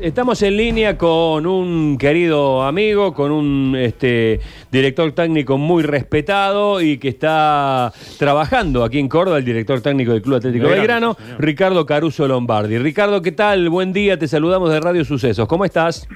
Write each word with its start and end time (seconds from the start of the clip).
Estamos 0.00 0.42
en 0.42 0.56
línea 0.56 0.98
con 0.98 1.46
un 1.46 1.96
querido 1.98 2.64
amigo, 2.64 3.14
con 3.14 3.30
un 3.30 3.76
este, 3.78 4.40
director 4.72 5.12
técnico 5.12 5.56
muy 5.56 5.84
respetado 5.84 6.80
y 6.80 6.98
que 6.98 7.10
está 7.10 7.92
trabajando 8.18 8.82
aquí 8.82 8.98
en 8.98 9.08
Córdoba, 9.08 9.38
el 9.38 9.44
director 9.44 9.80
técnico 9.80 10.10
del 10.10 10.20
Club 10.20 10.38
Atlético 10.38 10.66
Belgrano, 10.66 11.16
Ricardo 11.38 11.86
Caruso 11.86 12.26
Lombardi. 12.26 12.76
Ricardo, 12.78 13.22
¿qué 13.22 13.30
tal? 13.30 13.70
Buen 13.70 13.92
día, 13.92 14.18
te 14.18 14.26
saludamos 14.26 14.72
de 14.72 14.80
Radio 14.80 15.04
Sucesos. 15.04 15.46
¿Cómo 15.46 15.64
estás? 15.64 16.08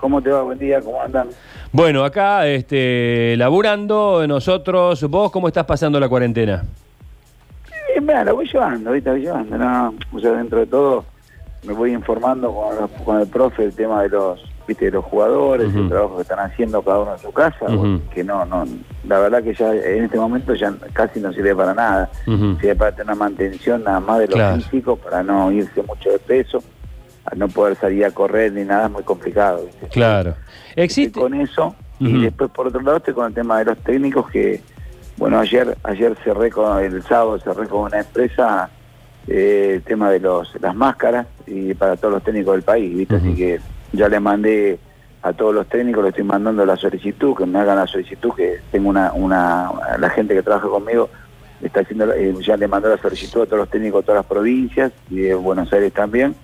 ¿Cómo 0.00 0.20
te 0.20 0.30
va? 0.30 0.42
Buen 0.42 0.58
día, 0.58 0.80
¿cómo 0.80 1.00
andan? 1.00 1.28
Bueno, 1.70 2.02
acá 2.02 2.48
este, 2.48 3.36
laburando 3.36 4.26
nosotros. 4.26 5.08
¿Vos 5.08 5.30
cómo 5.30 5.46
estás 5.46 5.64
pasando 5.64 6.00
la 6.00 6.08
cuarentena? 6.08 6.64
Eh, 7.94 8.00
mira, 8.00 8.24
la 8.24 8.32
voy 8.32 8.48
llevando, 8.52 8.90
ahorita 8.90 9.12
voy 9.12 9.20
llevando, 9.20 9.56
¿no? 9.56 9.94
O 10.12 10.18
sea, 10.18 10.32
dentro 10.32 10.58
de 10.58 10.66
todo 10.66 11.15
me 11.64 11.72
voy 11.72 11.92
informando 11.92 12.52
con, 12.54 12.88
con 13.04 13.20
el 13.20 13.26
profe 13.26 13.64
el 13.64 13.74
tema 13.74 14.02
de 14.02 14.08
los 14.10 14.40
viste 14.68 14.86
de 14.86 14.90
los 14.92 15.04
jugadores 15.04 15.68
Ujú. 15.68 15.78
el 15.78 15.88
trabajo 15.88 16.16
que 16.16 16.22
están 16.22 16.40
haciendo 16.40 16.82
cada 16.82 16.98
uno 17.00 17.12
en 17.12 17.18
su 17.20 17.32
casa 17.32 17.56
bueno, 17.68 18.00
que 18.12 18.24
no 18.24 18.44
no 18.44 18.64
la 19.06 19.20
verdad 19.20 19.42
que 19.42 19.54
ya 19.54 19.72
en 19.72 20.04
este 20.04 20.18
momento 20.18 20.54
ya 20.54 20.72
casi 20.92 21.20
no 21.20 21.32
sirve 21.32 21.54
para 21.54 21.72
nada 21.74 22.10
Ujú. 22.26 22.56
sirve 22.60 22.74
para 22.74 22.90
tener 22.92 23.06
una 23.06 23.14
mantención 23.14 23.84
nada 23.84 24.00
más 24.00 24.18
de 24.18 24.26
lo 24.28 24.34
Claro. 24.34 24.56
físico 24.56 24.96
para 24.96 25.22
no 25.22 25.50
irse 25.52 25.82
mucho 25.82 26.10
de 26.10 26.18
peso 26.18 26.62
al 27.24 27.38
no 27.38 27.48
poder 27.48 27.76
salir 27.76 28.04
a 28.04 28.10
correr 28.10 28.52
ni 28.52 28.64
nada 28.64 28.86
es 28.86 28.92
muy 28.92 29.02
complicado 29.02 29.64
¿viste? 29.66 29.86
Claro. 29.88 30.30
Estoy 30.70 30.84
¿Existe? 30.84 31.20
con 31.20 31.34
eso 31.34 31.74
y 31.98 32.20
después 32.22 32.50
por 32.50 32.66
otro 32.66 32.80
lado 32.82 32.98
estoy 32.98 33.14
con 33.14 33.26
el 33.26 33.34
tema 33.34 33.58
de 33.60 33.64
los 33.66 33.78
técnicos 33.78 34.28
que 34.30 34.60
bueno 35.16 35.38
ayer 35.38 35.76
ayer 35.84 36.14
cerré 36.24 36.50
con 36.50 36.78
el 36.84 37.02
sábado 37.04 37.38
cerré 37.38 37.66
con 37.68 37.82
una 37.82 38.00
empresa 38.00 38.68
eh, 39.28 39.72
el 39.76 39.82
tema 39.82 40.10
de 40.10 40.20
los 40.20 40.52
las 40.60 40.74
máscaras 40.74 41.26
y 41.46 41.74
para 41.74 41.96
todos 41.96 42.14
los 42.14 42.22
técnicos 42.22 42.54
del 42.54 42.62
país 42.62 42.96
viste 42.96 43.16
así 43.16 43.34
que 43.34 43.60
ya 43.92 44.08
le 44.08 44.20
mandé 44.20 44.78
a 45.22 45.32
todos 45.32 45.54
los 45.54 45.66
técnicos 45.68 46.02
le 46.04 46.10
estoy 46.10 46.24
mandando 46.24 46.64
la 46.64 46.76
solicitud 46.76 47.34
que 47.36 47.46
me 47.46 47.58
hagan 47.58 47.76
la 47.76 47.86
solicitud 47.86 48.32
que 48.34 48.60
tengo 48.70 48.88
una 48.90 49.12
una 49.12 49.70
la 49.98 50.10
gente 50.10 50.34
que 50.34 50.42
trabaja 50.42 50.68
conmigo 50.68 51.08
está 51.62 51.80
haciendo 51.80 52.12
eh, 52.12 52.34
ya 52.42 52.56
le 52.56 52.68
mandó 52.68 52.88
la 52.88 52.98
solicitud 52.98 53.42
a 53.42 53.46
todos 53.46 53.58
los 53.58 53.70
técnicos 53.70 54.02
de 54.02 54.06
todas 54.06 54.18
las 54.20 54.26
provincias 54.26 54.92
y 55.10 55.16
de 55.20 55.34
Buenos 55.34 55.72
Aires 55.72 55.92
también 55.92 56.34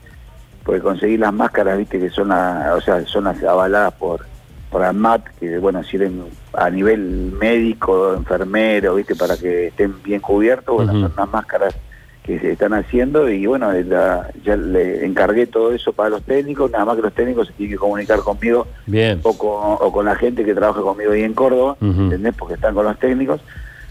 porque 0.65 0.81
conseguir 0.81 1.19
las 1.19 1.33
máscaras, 1.35 1.77
viste, 1.77 1.99
que 1.99 2.09
son, 2.09 2.29
la- 2.29 2.75
o 2.77 2.81
sea, 2.81 3.05
son 3.07 3.25
las 3.25 3.43
avaladas 3.43 3.93
por 3.95 4.25
por 4.71 4.83
ANMAT, 4.85 5.27
que 5.39 5.59
bueno, 5.59 5.83
sirven 5.85 6.23
a 6.55 6.71
nivel 6.71 7.33
médico, 7.39 8.15
enfermero, 8.15 8.95
viste, 8.95 9.15
para 9.15 9.37
que 9.37 9.67
estén 9.67 10.03
bien 10.03 10.21
cubiertos, 10.21 10.75
bueno, 10.77 10.93
son 10.93 11.13
unas 11.13 11.29
máscaras 11.31 11.75
que 12.23 12.39
se 12.39 12.53
están 12.53 12.73
haciendo 12.73 13.29
y 13.29 13.47
bueno, 13.47 13.73
la- 13.73 14.31
ya 14.45 14.57
le 14.57 15.05
encargué 15.05 15.47
todo 15.47 15.73
eso 15.73 15.93
para 15.93 16.09
los 16.11 16.23
técnicos, 16.23 16.71
nada 16.71 16.85
más 16.85 16.97
que 16.97 17.03
los 17.03 17.13
técnicos 17.13 17.49
se 17.49 17.53
tienen 17.55 17.75
que 17.75 17.79
comunicar 17.79 18.21
conmigo 18.21 18.67
Bien. 18.87 19.19
o 19.25 19.37
con, 19.37 19.77
o 19.87 19.93
con 19.93 20.05
la 20.05 20.15
gente 20.15 20.45
que 20.45 20.55
trabaja 20.55 20.81
conmigo 20.83 21.13
ahí 21.13 21.23
en 21.23 21.35
Córdoba. 21.35 21.77
¿entendés? 21.81 22.35
Porque 22.39 22.55
están 22.55 22.75
con 22.75 22.85
los 22.85 22.99
técnicos. 22.99 23.41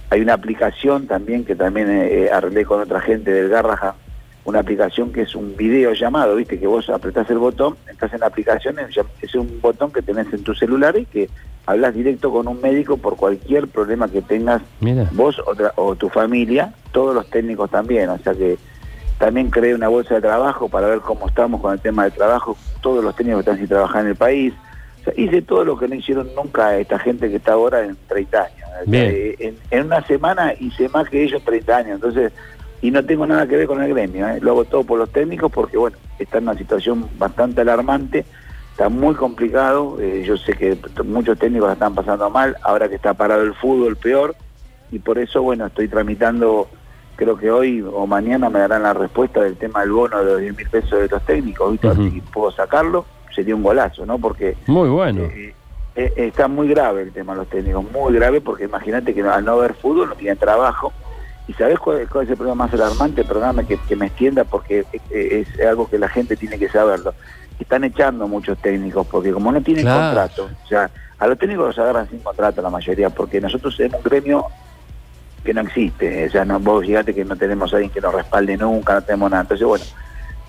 Hay 0.09 0.21
una 0.21 0.33
aplicación 0.33 1.07
también 1.07 1.43
que 1.45 1.55
también 1.55 1.87
eh, 1.89 2.29
arreglé 2.31 2.65
con 2.65 2.79
otra 2.81 2.99
gente 3.01 3.31
del 3.31 3.49
Garraja, 3.49 3.95
una 4.45 4.59
aplicación 4.59 5.11
que 5.11 5.21
es 5.21 5.35
un 5.35 5.55
video 5.55 5.93
llamado, 5.93 6.35
¿viste? 6.35 6.59
Que 6.59 6.67
vos 6.67 6.89
apretás 6.89 7.29
el 7.29 7.37
botón, 7.37 7.75
estás 7.89 8.13
en 8.13 8.21
la 8.21 8.27
aplicación, 8.27 8.77
es 9.21 9.35
un 9.35 9.61
botón 9.61 9.91
que 9.91 10.01
tenés 10.01 10.31
en 10.33 10.43
tu 10.43 10.55
celular 10.55 10.97
y 10.97 11.05
que 11.05 11.29
hablas 11.65 11.93
directo 11.93 12.31
con 12.31 12.47
un 12.47 12.59
médico 12.61 12.97
por 12.97 13.15
cualquier 13.15 13.67
problema 13.67 14.09
que 14.09 14.21
tengas 14.21 14.61
Mira. 14.79 15.07
vos 15.13 15.41
o, 15.75 15.95
tu 15.95 16.09
familia, 16.09 16.73
todos 16.91 17.13
los 17.13 17.29
técnicos 17.29 17.69
también, 17.69 18.09
o 18.09 18.17
sea 18.17 18.33
que 18.33 18.57
también 19.19 19.51
creé 19.51 19.75
una 19.75 19.87
bolsa 19.87 20.15
de 20.15 20.21
trabajo 20.21 20.67
para 20.67 20.87
ver 20.87 20.99
cómo 20.99 21.27
estamos 21.27 21.61
con 21.61 21.73
el 21.73 21.79
tema 21.79 22.03
del 22.03 22.13
trabajo, 22.13 22.57
todos 22.81 23.03
los 23.03 23.15
técnicos 23.15 23.43
que 23.43 23.51
están 23.51 23.59
sin 23.59 23.67
trabajar 23.67 24.01
en 24.01 24.07
el 24.09 24.15
país, 24.15 24.53
o 25.01 25.03
sea, 25.03 25.13
hice 25.15 25.41
todo 25.41 25.63
lo 25.63 25.77
que 25.77 25.87
no 25.87 25.95
hicieron 25.95 26.27
nunca 26.35 26.77
esta 26.77 26.97
gente 26.97 27.29
que 27.29 27.35
está 27.35 27.53
ahora 27.53 27.83
en 27.83 27.97
30 28.07 28.39
años. 28.39 28.57
En, 28.87 29.57
en 29.69 29.85
una 29.85 30.05
semana 30.07 30.53
hice 30.59 30.89
más 30.89 31.07
que 31.09 31.23
ellos 31.23 31.39
en 31.39 31.45
30 31.45 31.77
años, 31.77 31.91
entonces, 31.95 32.31
y 32.81 32.91
no 32.91 33.05
tengo 33.05 33.25
nada 33.27 33.47
que 33.47 33.57
ver 33.57 33.67
con 33.67 33.81
el 33.81 33.93
gremio, 33.93 34.27
¿eh? 34.27 34.39
lo 34.41 34.51
hago 34.51 34.65
todo 34.65 34.83
por 34.83 34.97
los 34.99 35.11
técnicos 35.11 35.51
porque, 35.51 35.77
bueno, 35.77 35.97
está 36.17 36.39
en 36.39 36.45
una 36.45 36.57
situación 36.57 37.07
bastante 37.17 37.61
alarmante, 37.61 38.25
está 38.71 38.89
muy 38.89 39.13
complicado, 39.15 39.97
eh, 39.99 40.23
yo 40.25 40.37
sé 40.37 40.53
que 40.53 40.77
muchos 41.03 41.37
técnicos 41.37 41.67
la 41.67 41.73
están 41.73 41.93
pasando 41.93 42.29
mal, 42.29 42.57
ahora 42.63 42.89
que 42.89 42.95
está 42.95 43.13
parado 43.13 43.43
el 43.43 43.53
fútbol 43.53 43.95
peor, 43.95 44.35
y 44.91 44.99
por 44.99 45.19
eso, 45.19 45.41
bueno, 45.41 45.67
estoy 45.67 45.87
tramitando, 45.87 46.67
creo 47.15 47.37
que 47.37 47.51
hoy 47.51 47.81
o 47.81 48.07
mañana 48.07 48.49
me 48.49 48.59
darán 48.59 48.83
la 48.83 48.93
respuesta 48.93 49.41
del 49.41 49.57
tema 49.57 49.81
del 49.81 49.91
bono 49.91 50.17
de 50.19 50.25
los 50.25 50.39
10 50.41 50.57
mil 50.57 50.69
pesos 50.69 50.99
de 50.99 51.07
los 51.07 51.23
técnicos, 51.23 51.71
¿viste? 51.71 51.93
Si 51.95 52.21
puedo 52.21 52.51
sacarlo, 52.51 53.05
sería 53.33 53.55
un 53.55 53.63
golazo, 53.63 54.05
¿no? 54.05 54.17
Porque 54.17 54.57
Muy 54.67 54.89
bueno. 54.89 55.21
eh, 55.23 55.53
está 55.95 56.47
muy 56.47 56.67
grave 56.67 57.03
el 57.03 57.11
tema 57.11 57.33
de 57.33 57.39
los 57.39 57.47
técnicos, 57.47 57.85
muy 57.91 58.13
grave, 58.13 58.41
porque 58.41 58.65
imagínate 58.65 59.13
que 59.13 59.21
al 59.21 59.45
no 59.45 59.53
haber 59.53 59.75
fútbol 59.75 60.09
no 60.09 60.15
tienen 60.15 60.37
trabajo. 60.37 60.91
¿Y 61.51 61.53
sabes 61.55 61.79
cuál, 61.79 62.07
cuál 62.07 62.23
es 62.23 62.29
el 62.31 62.37
problema 62.37 62.63
más 62.63 62.73
alarmante? 62.73 63.25
Perdóname 63.25 63.65
que, 63.65 63.77
que 63.77 63.97
me 63.97 64.05
extienda 64.05 64.45
porque 64.45 64.85
eh, 65.09 65.45
es 65.45 65.67
algo 65.67 65.89
que 65.89 65.99
la 65.99 66.07
gente 66.07 66.37
tiene 66.37 66.57
que 66.57 66.69
saberlo. 66.69 67.13
Están 67.59 67.83
echando 67.83 68.25
muchos 68.25 68.57
técnicos 68.59 69.05
porque 69.07 69.33
como 69.33 69.51
no 69.51 69.61
tienen 69.61 69.83
Claro. 69.83 70.05
contrato, 70.05 70.49
o 70.63 70.67
sea, 70.69 70.89
a 71.19 71.27
los 71.27 71.37
técnicos 71.37 71.67
los 71.67 71.79
agarran 71.79 72.09
sin 72.09 72.19
contrato 72.19 72.61
la 72.61 72.69
mayoría, 72.69 73.09
porque 73.09 73.41
nosotros 73.41 73.75
tenemos 73.75 73.97
un 73.97 74.03
gremio 74.09 74.45
que 75.43 75.53
no 75.53 75.59
existe, 75.59 76.25
o 76.27 76.31
sea, 76.31 76.45
no, 76.45 76.57
vos 76.61 76.85
fíjate 76.85 77.13
que 77.13 77.25
no 77.25 77.35
tenemos 77.35 77.73
a 77.73 77.75
alguien 77.75 77.91
que 77.91 77.99
nos 77.99 78.15
respalde 78.15 78.55
nunca, 78.55 78.93
no 78.93 79.01
tenemos 79.01 79.29
nada. 79.29 79.41
Entonces, 79.41 79.67
bueno, 79.67 79.83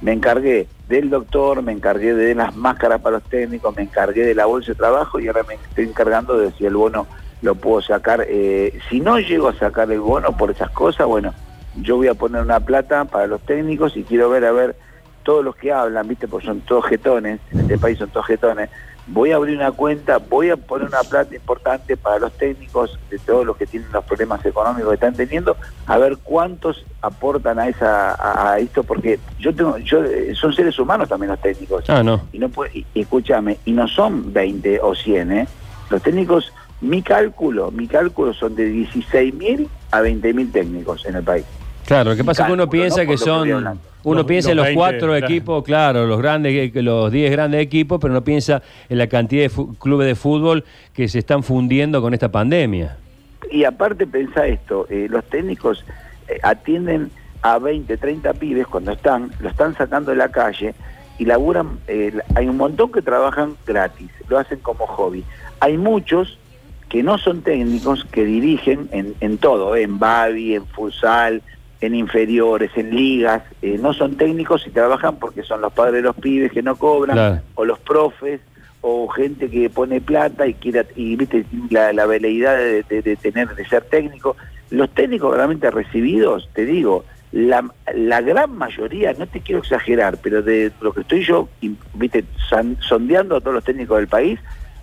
me 0.02 0.12
encargué 0.12 0.68
del 0.88 1.10
doctor, 1.10 1.62
me 1.62 1.72
encargué 1.72 2.14
de 2.14 2.36
las 2.36 2.54
máscaras 2.54 3.00
para 3.00 3.16
los 3.16 3.24
técnicos, 3.28 3.74
me 3.74 3.82
encargué 3.82 4.24
de 4.24 4.36
la 4.36 4.46
bolsa 4.46 4.70
de 4.70 4.76
trabajo 4.76 5.18
y 5.18 5.26
ahora 5.26 5.42
me 5.48 5.54
estoy 5.54 5.86
encargando 5.86 6.38
de 6.38 6.52
si 6.52 6.64
el 6.64 6.76
bono 6.76 7.08
lo 7.42 7.54
puedo 7.54 7.82
sacar. 7.82 8.24
Eh, 8.28 8.78
si 8.88 9.00
no 9.00 9.18
llego 9.18 9.48
a 9.48 9.54
sacar 9.54 9.90
el 9.92 10.00
bono 10.00 10.36
por 10.36 10.50
esas 10.50 10.70
cosas, 10.70 11.06
bueno, 11.06 11.34
yo 11.76 11.96
voy 11.96 12.08
a 12.08 12.14
poner 12.14 12.42
una 12.42 12.60
plata 12.60 13.04
para 13.04 13.26
los 13.26 13.40
técnicos 13.42 13.96
y 13.96 14.04
quiero 14.04 14.30
ver 14.30 14.44
a 14.44 14.52
ver 14.52 14.76
todos 15.22 15.44
los 15.44 15.54
que 15.56 15.72
hablan, 15.72 16.08
viste, 16.08 16.26
porque 16.28 16.46
son 16.46 16.60
todos 16.62 16.84
jetones, 16.86 17.40
en 17.52 17.60
este 17.60 17.78
país 17.78 17.98
son 17.98 18.10
todos 18.10 18.26
jetones. 18.26 18.70
Voy 19.08 19.32
a 19.32 19.36
abrir 19.36 19.56
una 19.56 19.72
cuenta, 19.72 20.18
voy 20.18 20.50
a 20.50 20.56
poner 20.56 20.86
una 20.86 21.00
plata 21.02 21.34
importante 21.34 21.96
para 21.96 22.20
los 22.20 22.32
técnicos 22.38 22.98
de 23.10 23.18
todos 23.18 23.44
los 23.44 23.56
que 23.56 23.66
tienen 23.66 23.90
los 23.92 24.04
problemas 24.04 24.44
económicos 24.46 24.90
que 24.90 24.94
están 24.94 25.14
teniendo, 25.14 25.56
a 25.86 25.98
ver 25.98 26.18
cuántos 26.18 26.84
aportan 27.00 27.58
a 27.58 27.66
esa 27.68 28.12
a, 28.14 28.52
a 28.52 28.58
esto, 28.60 28.84
porque 28.84 29.18
yo 29.40 29.52
tengo, 29.52 29.76
yo 29.78 30.04
eh, 30.04 30.32
son 30.36 30.52
seres 30.52 30.78
humanos 30.78 31.08
también 31.08 31.30
los 31.30 31.40
técnicos 31.40 31.84
Ah, 31.90 32.02
no. 32.04 32.20
y 32.32 32.38
no 32.38 32.48
puede, 32.48 32.84
y 32.94 33.00
escúchame, 33.00 33.58
y 33.64 33.72
no 33.72 33.88
son 33.88 34.32
20 34.32 34.80
o 34.80 34.94
100, 34.94 35.32
¿eh? 35.32 35.48
Los 35.90 36.00
técnicos, 36.02 36.52
mi 36.82 37.00
cálculo, 37.00 37.70
mi 37.70 37.86
cálculo 37.86 38.34
son 38.34 38.54
de 38.54 38.66
16 38.66 39.34
mil 39.34 39.68
a 39.90 40.00
20 40.00 40.34
mil 40.34 40.50
técnicos 40.52 41.06
en 41.06 41.16
el 41.16 41.22
país. 41.22 41.44
Claro, 41.86 42.10
lo 42.10 42.16
que 42.16 42.24
pasa 42.24 42.42
es 42.42 42.46
que 42.48 42.52
uno 42.52 42.68
piensa 42.68 43.04
¿no? 43.04 43.10
que 43.10 43.16
son. 43.18 43.48
Uno 44.04 44.16
Los- 44.18 44.26
piensa 44.26 44.50
en 44.50 44.56
los 44.56 44.64
los 44.66 44.74
20, 44.74 44.78
cuatro 44.78 45.08
claro. 45.10 45.26
equipos, 45.26 45.62
claro, 45.64 46.06
los 46.06 46.18
grandes, 46.18 46.74
los 46.74 47.12
10 47.12 47.30
grandes 47.30 47.60
equipos, 47.60 48.00
pero 48.00 48.12
no 48.12 48.24
piensa 48.24 48.60
en 48.88 48.98
la 48.98 49.06
cantidad 49.06 49.48
de 49.48 49.50
clubes 49.78 50.08
de 50.08 50.16
fútbol 50.16 50.64
que 50.92 51.06
se 51.06 51.20
están 51.20 51.44
fundiendo 51.44 52.02
con 52.02 52.12
esta 52.12 52.28
pandemia. 52.28 52.96
Y 53.50 53.62
aparte 53.62 54.06
pensa 54.06 54.44
esto, 54.46 54.86
eh, 54.90 55.06
los 55.08 55.24
técnicos 55.26 55.84
eh, 56.26 56.38
atienden 56.42 57.10
a 57.42 57.58
20, 57.58 57.96
30 57.96 58.32
pibes 58.34 58.66
cuando 58.66 58.90
están, 58.90 59.30
lo 59.40 59.48
están 59.48 59.76
sacando 59.76 60.10
de 60.10 60.16
la 60.16 60.30
calle 60.30 60.74
y 61.18 61.24
laburan, 61.24 61.78
eh, 61.86 62.12
hay 62.34 62.48
un 62.48 62.56
montón 62.56 62.90
que 62.90 63.02
trabajan 63.02 63.54
gratis, 63.64 64.10
lo 64.28 64.36
hacen 64.38 64.58
como 64.60 64.84
hobby. 64.86 65.22
Hay 65.60 65.76
muchos 65.78 66.38
que 66.92 67.02
no 67.02 67.16
son 67.16 67.40
técnicos, 67.40 68.04
que 68.12 68.22
dirigen 68.26 68.86
en, 68.92 69.14
en 69.20 69.38
todo, 69.38 69.74
en 69.76 69.98
Babi, 69.98 70.54
en 70.56 70.66
futsal, 70.66 71.40
en 71.80 71.94
inferiores, 71.94 72.70
en 72.76 72.94
ligas, 72.94 73.42
eh, 73.62 73.78
no 73.80 73.94
son 73.94 74.18
técnicos 74.18 74.66
y 74.66 74.70
trabajan 74.70 75.16
porque 75.16 75.42
son 75.42 75.62
los 75.62 75.72
padres 75.72 75.94
de 75.94 76.02
los 76.02 76.16
pibes 76.16 76.52
que 76.52 76.60
no 76.62 76.76
cobran, 76.76 77.16
Claro. 77.16 77.40
o 77.54 77.64
los 77.64 77.78
profes, 77.78 78.42
o 78.82 79.08
gente 79.08 79.48
que 79.48 79.70
pone 79.70 80.02
plata 80.02 80.46
y 80.46 80.52
quiere, 80.52 80.84
y 80.94 81.16
viste 81.16 81.46
la, 81.70 81.94
la 81.94 82.04
veleidad 82.04 82.58
de, 82.58 82.82
de- 82.82 83.00
de 83.00 83.16
tener, 83.16 83.48
de 83.54 83.64
ser 83.66 83.84
técnico. 83.84 84.36
Los 84.68 84.90
técnicos 84.90 85.34
realmente 85.34 85.70
recibidos, 85.70 86.50
te 86.52 86.66
digo, 86.66 87.06
la, 87.32 87.64
la 87.94 88.20
gran 88.20 88.54
mayoría, 88.58 89.14
no 89.14 89.26
te 89.26 89.40
quiero 89.40 89.62
exagerar, 89.62 90.18
pero 90.22 90.42
de 90.42 90.70
lo 90.82 90.92
que 90.92 91.00
estoy 91.00 91.24
yo, 91.24 91.48
viste, 91.94 92.24
sondeando 92.80 93.36
a 93.36 93.40
todos 93.40 93.54
los 93.54 93.64
técnicos 93.64 93.96
del 93.96 94.08
país, 94.08 94.38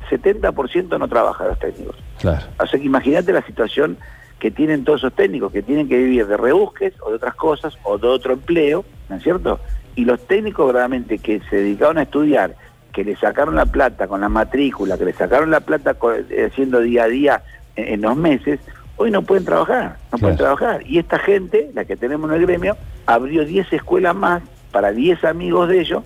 70% 0.09 0.97
no 0.97 1.07
trabaja 1.07 1.47
los 1.47 1.59
técnicos. 1.59 1.95
Claro. 2.19 2.45
O 2.59 2.65
sea 2.65 2.79
que 2.79 2.85
imagínate 2.85 3.31
la 3.33 3.41
situación 3.41 3.97
que 4.39 4.51
tienen 4.51 4.83
todos 4.83 5.01
esos 5.01 5.13
técnicos, 5.13 5.51
que 5.51 5.61
tienen 5.61 5.87
que 5.87 5.97
vivir 5.97 6.25
de 6.25 6.37
rebusques 6.37 6.93
o 7.01 7.09
de 7.09 7.17
otras 7.17 7.35
cosas 7.35 7.77
o 7.83 7.97
de 7.97 8.07
otro 8.07 8.33
empleo, 8.33 8.85
¿no 9.09 9.17
es 9.17 9.23
cierto? 9.23 9.59
Y 9.95 10.05
los 10.05 10.19
técnicos 10.27 10.71
realmente 10.71 11.19
que 11.19 11.41
se 11.49 11.57
dedicaron 11.57 11.97
a 11.97 12.03
estudiar, 12.03 12.55
que 12.93 13.03
le 13.03 13.15
sacaron 13.17 13.55
la 13.55 13.65
plata 13.65 14.07
con 14.07 14.21
la 14.21 14.29
matrícula, 14.29 14.97
que 14.97 15.05
le 15.05 15.13
sacaron 15.13 15.51
la 15.51 15.59
plata 15.59 15.97
eh, 16.29 16.49
haciendo 16.49 16.79
día 16.79 17.03
a 17.03 17.07
día 17.07 17.43
en, 17.75 17.95
en 17.95 18.01
los 18.01 18.15
meses, 18.15 18.59
hoy 18.95 19.11
no 19.11 19.21
pueden 19.21 19.45
trabajar, 19.45 19.97
no 20.11 20.17
pueden 20.17 20.37
trabajar. 20.37 20.81
Y 20.85 20.99
esta 20.99 21.19
gente, 21.19 21.71
la 21.73 21.85
que 21.85 21.97
tenemos 21.97 22.29
en 22.29 22.37
el 22.37 22.45
gremio, 22.45 22.77
abrió 23.05 23.45
10 23.45 23.73
escuelas 23.73 24.15
más 24.15 24.41
para 24.71 24.91
10 24.91 25.23
amigos 25.25 25.67
de 25.67 25.81
ellos 25.81 26.03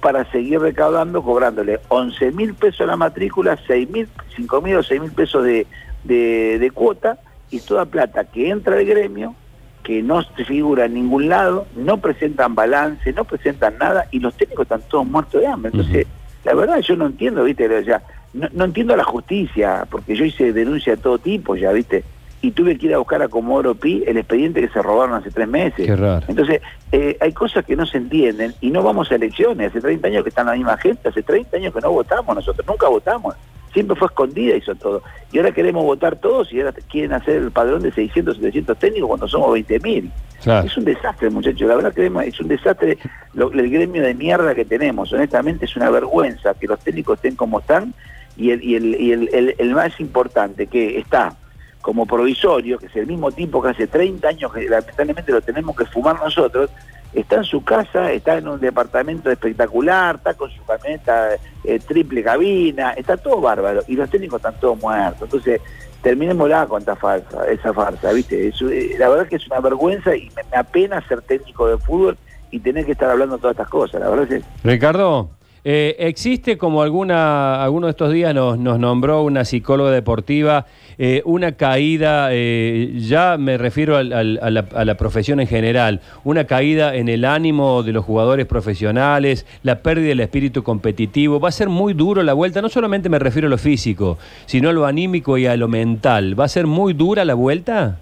para 0.00 0.30
seguir 0.30 0.60
recaudando, 0.60 1.22
cobrándole 1.22 1.80
11 1.88 2.32
mil 2.32 2.54
pesos 2.54 2.86
la 2.86 2.96
matrícula, 2.96 3.58
6 3.66 3.90
mil, 3.90 4.08
5 4.36 4.60
mil 4.60 4.76
o 4.76 4.82
6 4.82 5.00
mil 5.00 5.12
pesos 5.12 5.44
de, 5.44 5.66
de, 6.04 6.58
de 6.58 6.70
cuota 6.70 7.18
y 7.50 7.60
toda 7.60 7.86
plata 7.86 8.24
que 8.24 8.48
entra 8.48 8.76
al 8.76 8.84
gremio, 8.84 9.34
que 9.82 10.02
no 10.02 10.22
se 10.22 10.44
figura 10.44 10.86
en 10.86 10.94
ningún 10.94 11.28
lado, 11.28 11.66
no 11.76 11.98
presentan 11.98 12.54
balance, 12.54 13.12
no 13.12 13.24
presentan 13.24 13.78
nada 13.78 14.06
y 14.10 14.20
los 14.20 14.34
técnicos 14.36 14.64
están 14.64 14.82
todos 14.88 15.06
muertos 15.06 15.40
de 15.40 15.46
hambre. 15.46 15.70
Entonces, 15.72 16.06
la 16.44 16.54
verdad 16.54 16.80
yo 16.80 16.96
no 16.96 17.06
entiendo, 17.06 17.44
¿viste? 17.44 17.66
O 17.66 17.84
sea, 17.84 18.02
no, 18.32 18.48
no 18.52 18.64
entiendo 18.64 18.96
la 18.96 19.04
justicia, 19.04 19.86
porque 19.90 20.14
yo 20.14 20.24
hice 20.24 20.52
denuncia 20.52 20.96
de 20.96 21.02
todo 21.02 21.18
tipo 21.18 21.56
ya, 21.56 21.72
¿viste? 21.72 22.04
Y 22.42 22.52
tuve 22.52 22.78
que 22.78 22.86
ir 22.86 22.94
a 22.94 22.98
buscar 22.98 23.20
a 23.22 23.28
Comodoro 23.28 23.74
Pi 23.74 24.02
el 24.06 24.16
expediente 24.16 24.60
que 24.62 24.68
se 24.68 24.80
robaron 24.82 25.14
hace 25.14 25.30
tres 25.30 25.46
meses. 25.48 25.86
Qué 25.86 25.94
raro. 25.94 26.24
Entonces, 26.28 26.62
eh, 26.90 27.16
hay 27.20 27.32
cosas 27.32 27.64
que 27.64 27.76
no 27.76 27.84
se 27.86 27.98
entienden 27.98 28.54
y 28.60 28.70
no 28.70 28.82
vamos 28.82 29.10
a 29.12 29.16
elecciones. 29.16 29.70
Hace 29.70 29.80
30 29.80 30.08
años 30.08 30.22
que 30.22 30.30
están 30.30 30.46
la 30.46 30.54
misma 30.54 30.76
gente, 30.78 31.08
hace 31.08 31.22
30 31.22 31.56
años 31.58 31.74
que 31.74 31.80
no 31.80 31.90
votamos 31.92 32.34
nosotros, 32.34 32.66
nunca 32.66 32.88
votamos. 32.88 33.34
Siempre 33.74 33.94
fue 33.94 34.06
escondida 34.06 34.56
hizo 34.56 34.74
todo. 34.74 35.02
Y 35.32 35.38
ahora 35.38 35.52
queremos 35.52 35.84
votar 35.84 36.16
todos 36.16 36.52
y 36.52 36.60
ahora 36.60 36.72
quieren 36.90 37.12
hacer 37.12 37.36
el 37.36 37.50
padrón 37.52 37.82
de 37.82 37.92
600, 37.92 38.36
700 38.36 38.76
técnicos 38.78 39.08
cuando 39.08 39.28
somos 39.28 39.50
20.000. 39.52 40.10
Claro. 40.42 40.66
Es 40.66 40.76
un 40.76 40.84
desastre, 40.86 41.28
muchachos. 41.30 41.68
La 41.68 41.76
verdad 41.76 41.92
que 41.92 42.10
es 42.26 42.40
un 42.40 42.48
desastre 42.48 42.96
lo- 43.34 43.52
el 43.52 43.70
gremio 43.70 44.02
de 44.02 44.14
mierda 44.14 44.54
que 44.54 44.64
tenemos. 44.64 45.12
Honestamente 45.12 45.66
es 45.66 45.76
una 45.76 45.90
vergüenza 45.90 46.54
que 46.54 46.66
los 46.66 46.80
técnicos 46.80 47.18
estén 47.18 47.36
como 47.36 47.60
están 47.60 47.92
y 48.36 48.50
el, 48.50 48.64
y 48.64 48.74
el, 48.74 49.00
y 49.00 49.12
el, 49.12 49.28
el- 49.34 49.54
el 49.58 49.74
más 49.74 50.00
importante 50.00 50.66
que 50.66 50.98
está 50.98 51.34
como 51.80 52.06
provisorio, 52.06 52.78
que 52.78 52.86
es 52.86 52.96
el 52.96 53.06
mismo 53.06 53.30
tipo 53.30 53.62
que 53.62 53.70
hace 53.70 53.86
30 53.86 54.28
años 54.28 54.52
que 54.52 54.68
lamentablemente 54.68 55.32
lo 55.32 55.40
tenemos 55.40 55.74
que 55.76 55.86
fumar 55.86 56.18
nosotros, 56.20 56.70
está 57.12 57.36
en 57.36 57.44
su 57.44 57.64
casa, 57.64 58.12
está 58.12 58.38
en 58.38 58.48
un 58.48 58.60
departamento 58.60 59.30
espectacular, 59.30 60.16
está 60.16 60.34
con 60.34 60.50
su 60.50 60.62
camioneta 60.64 61.30
eh, 61.64 61.78
triple 61.80 62.22
cabina, 62.22 62.92
está 62.92 63.16
todo 63.16 63.40
bárbaro, 63.40 63.82
y 63.86 63.96
los 63.96 64.08
técnicos 64.10 64.38
están 64.38 64.60
todos 64.60 64.80
muertos. 64.80 65.22
Entonces, 65.22 65.60
terminémosla 66.02 66.66
con 66.66 66.80
esta 66.80 66.96
farsa, 66.96 67.46
esa 67.46 67.72
farsa, 67.72 68.12
¿viste? 68.12 68.48
Es, 68.48 68.60
eh, 68.62 68.96
la 68.98 69.08
verdad 69.08 69.26
que 69.26 69.36
es 69.36 69.46
una 69.46 69.60
vergüenza 69.60 70.14
y 70.14 70.30
me, 70.36 70.42
me 70.50 70.56
apena 70.58 71.06
ser 71.08 71.22
técnico 71.22 71.68
de 71.68 71.78
fútbol 71.78 72.16
y 72.50 72.60
tener 72.60 72.84
que 72.84 72.92
estar 72.92 73.10
hablando 73.10 73.38
todas 73.38 73.54
estas 73.54 73.68
cosas, 73.68 74.00
la 74.00 74.08
verdad 74.08 74.32
es. 74.32 74.44
Ricardo, 74.64 75.30
eh, 75.62 75.96
¿existe 75.98 76.56
como 76.56 76.82
alguna, 76.82 77.62
alguno 77.62 77.86
de 77.86 77.90
estos 77.90 78.12
días 78.12 78.34
nos, 78.34 78.58
nos 78.58 78.78
nombró 78.78 79.22
una 79.22 79.44
psicóloga 79.44 79.90
deportiva, 79.90 80.66
eh, 80.96 81.22
una 81.24 81.52
caída, 81.52 82.28
eh, 82.32 82.94
ya 82.96 83.36
me 83.38 83.58
refiero 83.58 83.96
a, 83.96 84.02
la, 84.02 84.60
a 84.60 84.94
profesión 84.94 85.40
en 85.40 85.46
general, 85.46 86.00
una 86.24 86.44
caída 86.44 86.94
en 86.94 87.08
el 87.08 87.24
ánimo 87.24 87.82
de 87.82 87.92
los 87.92 88.04
jugadores 88.04 88.46
profesionales, 88.46 89.46
la 89.62 89.80
pérdida 89.80 90.08
del 90.08 90.20
espíritu 90.20 90.62
competitivo? 90.62 91.40
¿Va 91.40 91.50
a 91.50 91.52
ser 91.52 91.68
muy 91.68 91.92
duro 91.92 92.22
la 92.22 92.32
vuelta? 92.32 92.62
No 92.62 92.68
solamente 92.68 93.08
me 93.08 93.18
refiero 93.18 93.46
a 93.46 93.50
lo 93.50 93.58
físico, 93.58 94.18
sino 94.46 94.70
a 94.70 94.72
lo 94.72 94.86
anímico 94.86 95.36
y 95.36 95.46
a 95.46 95.56
lo 95.56 95.68
mental. 95.68 96.38
¿Va 96.38 96.44
a 96.44 96.48
ser 96.48 96.66
muy 96.66 96.94
dura 96.94 97.24
la 97.24 97.34
vuelta? 97.34 97.98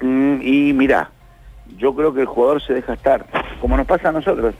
Mm, 0.00 0.40
y 0.42 0.72
mirá, 0.74 1.10
yo 1.78 1.94
creo 1.94 2.12
que 2.12 2.20
el 2.20 2.26
jugador 2.26 2.62
se 2.62 2.74
deja 2.74 2.94
estar, 2.94 3.26
como 3.60 3.76
nos 3.76 3.86
pasa 3.86 4.10
a 4.10 4.12
nosotros, 4.12 4.54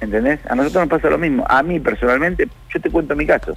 ¿entendés? 0.00 0.40
A 0.48 0.54
nosotros 0.54 0.82
nos 0.82 0.88
pasa 0.90 1.10
lo 1.10 1.18
mismo. 1.18 1.44
A 1.48 1.62
mí 1.62 1.80
personalmente, 1.80 2.48
yo 2.72 2.80
te 2.80 2.90
cuento 2.90 3.14
mi 3.16 3.26
caso. 3.26 3.56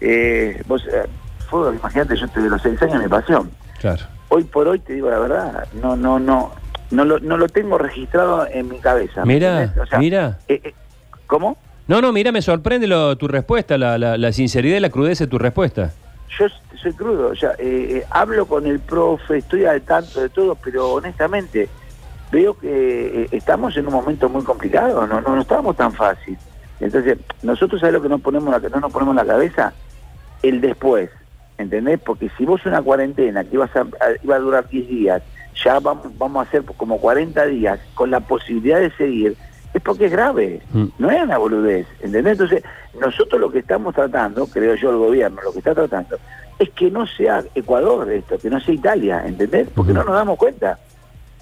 Eh, 0.00 0.62
vos, 0.66 0.84
eh, 0.86 1.06
fútbol, 1.48 1.76
imagínate, 1.76 2.16
yo 2.16 2.26
estoy 2.26 2.44
de 2.44 2.50
los 2.50 2.62
seis 2.62 2.80
años 2.82 3.02
mi 3.02 3.08
pasión. 3.08 3.50
Claro. 3.80 4.04
Hoy 4.28 4.44
por 4.44 4.68
hoy, 4.68 4.78
te 4.78 4.94
digo 4.94 5.10
la 5.10 5.18
verdad, 5.18 5.68
no, 5.82 5.96
no, 5.96 6.18
no, 6.18 6.52
no 6.90 7.04
lo, 7.04 7.18
no 7.20 7.36
lo 7.36 7.48
tengo 7.48 7.78
registrado 7.78 8.46
en 8.50 8.68
mi 8.68 8.78
cabeza. 8.78 9.24
¿me 9.24 9.34
Mira? 9.34 9.74
O 9.80 9.86
sea, 9.86 9.98
mira. 9.98 10.38
eh, 10.48 10.60
eh, 10.64 10.74
¿Cómo? 11.26 11.56
No, 11.88 12.00
no, 12.00 12.12
mira, 12.12 12.30
me 12.30 12.40
sorprende 12.42 12.86
lo- 12.86 13.16
tu 13.16 13.26
respuesta, 13.26 13.76
la, 13.76 13.98
la- 13.98 14.16
la 14.16 14.32
sinceridad 14.32 14.76
y 14.76 14.80
la 14.80 14.90
crudeza 14.90 15.24
de 15.24 15.30
tu 15.30 15.38
respuesta. 15.38 15.92
Yo 16.38 16.46
soy 16.80 16.92
crudo, 16.92 17.28
o 17.30 17.34
sea, 17.34 17.52
eh, 17.58 18.04
hablo 18.10 18.46
con 18.46 18.66
el 18.66 18.78
profe, 18.78 19.38
estoy 19.38 19.64
al 19.64 19.82
tanto 19.82 20.20
de 20.20 20.28
todo, 20.28 20.54
pero 20.54 20.92
honestamente 20.92 21.68
veo 22.30 22.56
que 22.58 23.22
eh, 23.22 23.28
estamos 23.32 23.76
en 23.76 23.86
un 23.86 23.92
momento 23.92 24.28
muy 24.28 24.42
complicado, 24.44 25.06
no, 25.06 25.20
no, 25.20 25.34
no 25.34 25.40
estamos 25.42 25.76
tan 25.76 25.92
fácil. 25.92 26.36
Entonces, 26.80 27.18
nosotros 27.42 27.80
sabemos 27.80 28.00
lo 28.00 28.02
que 28.02 28.08
nos 28.10 28.20
ponemos 28.22 28.62
no 28.70 28.80
nos 28.80 28.92
ponemos 28.92 29.12
en 29.12 29.26
la 29.26 29.32
cabeza, 29.32 29.72
el 30.42 30.60
después, 30.60 31.10
¿entendés? 31.58 32.00
Porque 32.00 32.30
si 32.38 32.44
vos 32.46 32.64
una 32.64 32.80
cuarentena 32.82 33.44
que 33.44 33.54
ibas 33.56 33.74
a, 33.76 33.80
a- 33.80 33.86
iba 34.22 34.36
a 34.36 34.38
durar 34.38 34.68
10 34.68 34.88
días, 34.88 35.22
ya 35.62 35.78
vamos, 35.80 36.06
vamos 36.16 36.44
a 36.44 36.48
hacer 36.48 36.62
como 36.64 36.98
40 36.98 37.44
días, 37.46 37.80
con 37.94 38.10
la 38.10 38.20
posibilidad 38.20 38.78
de 38.80 38.90
seguir, 38.92 39.36
es 39.74 39.82
porque 39.82 40.06
es 40.06 40.12
grave, 40.12 40.62
Mm. 40.72 40.86
no 40.98 41.10
es 41.10 41.22
una 41.22 41.36
boludez, 41.38 41.86
¿entendés? 42.00 42.32
Entonces, 42.32 42.62
nosotros 42.98 43.40
lo 43.40 43.50
que 43.52 43.58
estamos 43.58 43.94
tratando, 43.94 44.46
creo 44.46 44.74
yo 44.76 44.90
el 44.90 44.96
gobierno, 44.96 45.42
lo 45.42 45.52
que 45.52 45.58
está 45.58 45.74
tratando, 45.74 46.16
es 46.58 46.70
que 46.70 46.90
no 46.90 47.06
sea 47.06 47.42
Ecuador 47.54 48.10
esto, 48.10 48.38
que 48.38 48.48
no 48.50 48.58
sea 48.60 48.74
Italia, 48.74 49.22
¿entendés? 49.26 49.68
Porque 49.74 49.92
no 49.92 50.02
nos 50.04 50.14
damos 50.14 50.38
cuenta. 50.38 50.78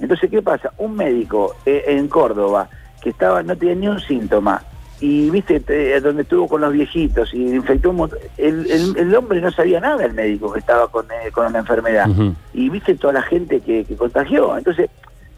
Entonces, 0.01 0.31
¿qué 0.31 0.43
pasa? 0.43 0.73
Un 0.79 0.95
médico 0.97 1.57
eh, 1.67 1.85
en 1.89 2.09
Córdoba 2.09 2.69
que 3.01 3.11
estaba 3.11 3.43
no 3.43 3.57
tenía 3.57 3.75
ni 3.75 3.89
un 3.89 4.01
síntoma 4.01 4.63
y 5.01 5.31
viste 5.31 5.61
te- 5.61 6.01
donde 6.01 6.23
estuvo 6.23 6.49
con 6.49 6.61
los 6.61 6.73
viejitos 6.73 7.33
y 7.33 7.55
infectó 7.55 7.91
un 7.91 7.97
montón, 7.97 8.19
el, 8.37 8.69
el- 8.71 8.97
el 8.99 9.15
hombre 9.15 9.41
no 9.41 9.51
sabía 9.53 9.79
nada, 9.81 10.05
el 10.05 10.13
médico 10.13 10.53
que 10.53 10.59
estaba 10.59 10.89
con, 10.89 11.07
eh, 11.07 11.31
con 11.31 11.53
la 11.53 11.61
enfermedad 11.61 12.07
y 12.55 12.69
viste 12.69 12.95
toda 12.97 13.13
la 13.15 13.23
gente 13.23 13.61
que, 13.61 13.85
que 13.85 13.97
contagió. 13.97 14.57
Entonces, 14.59 14.91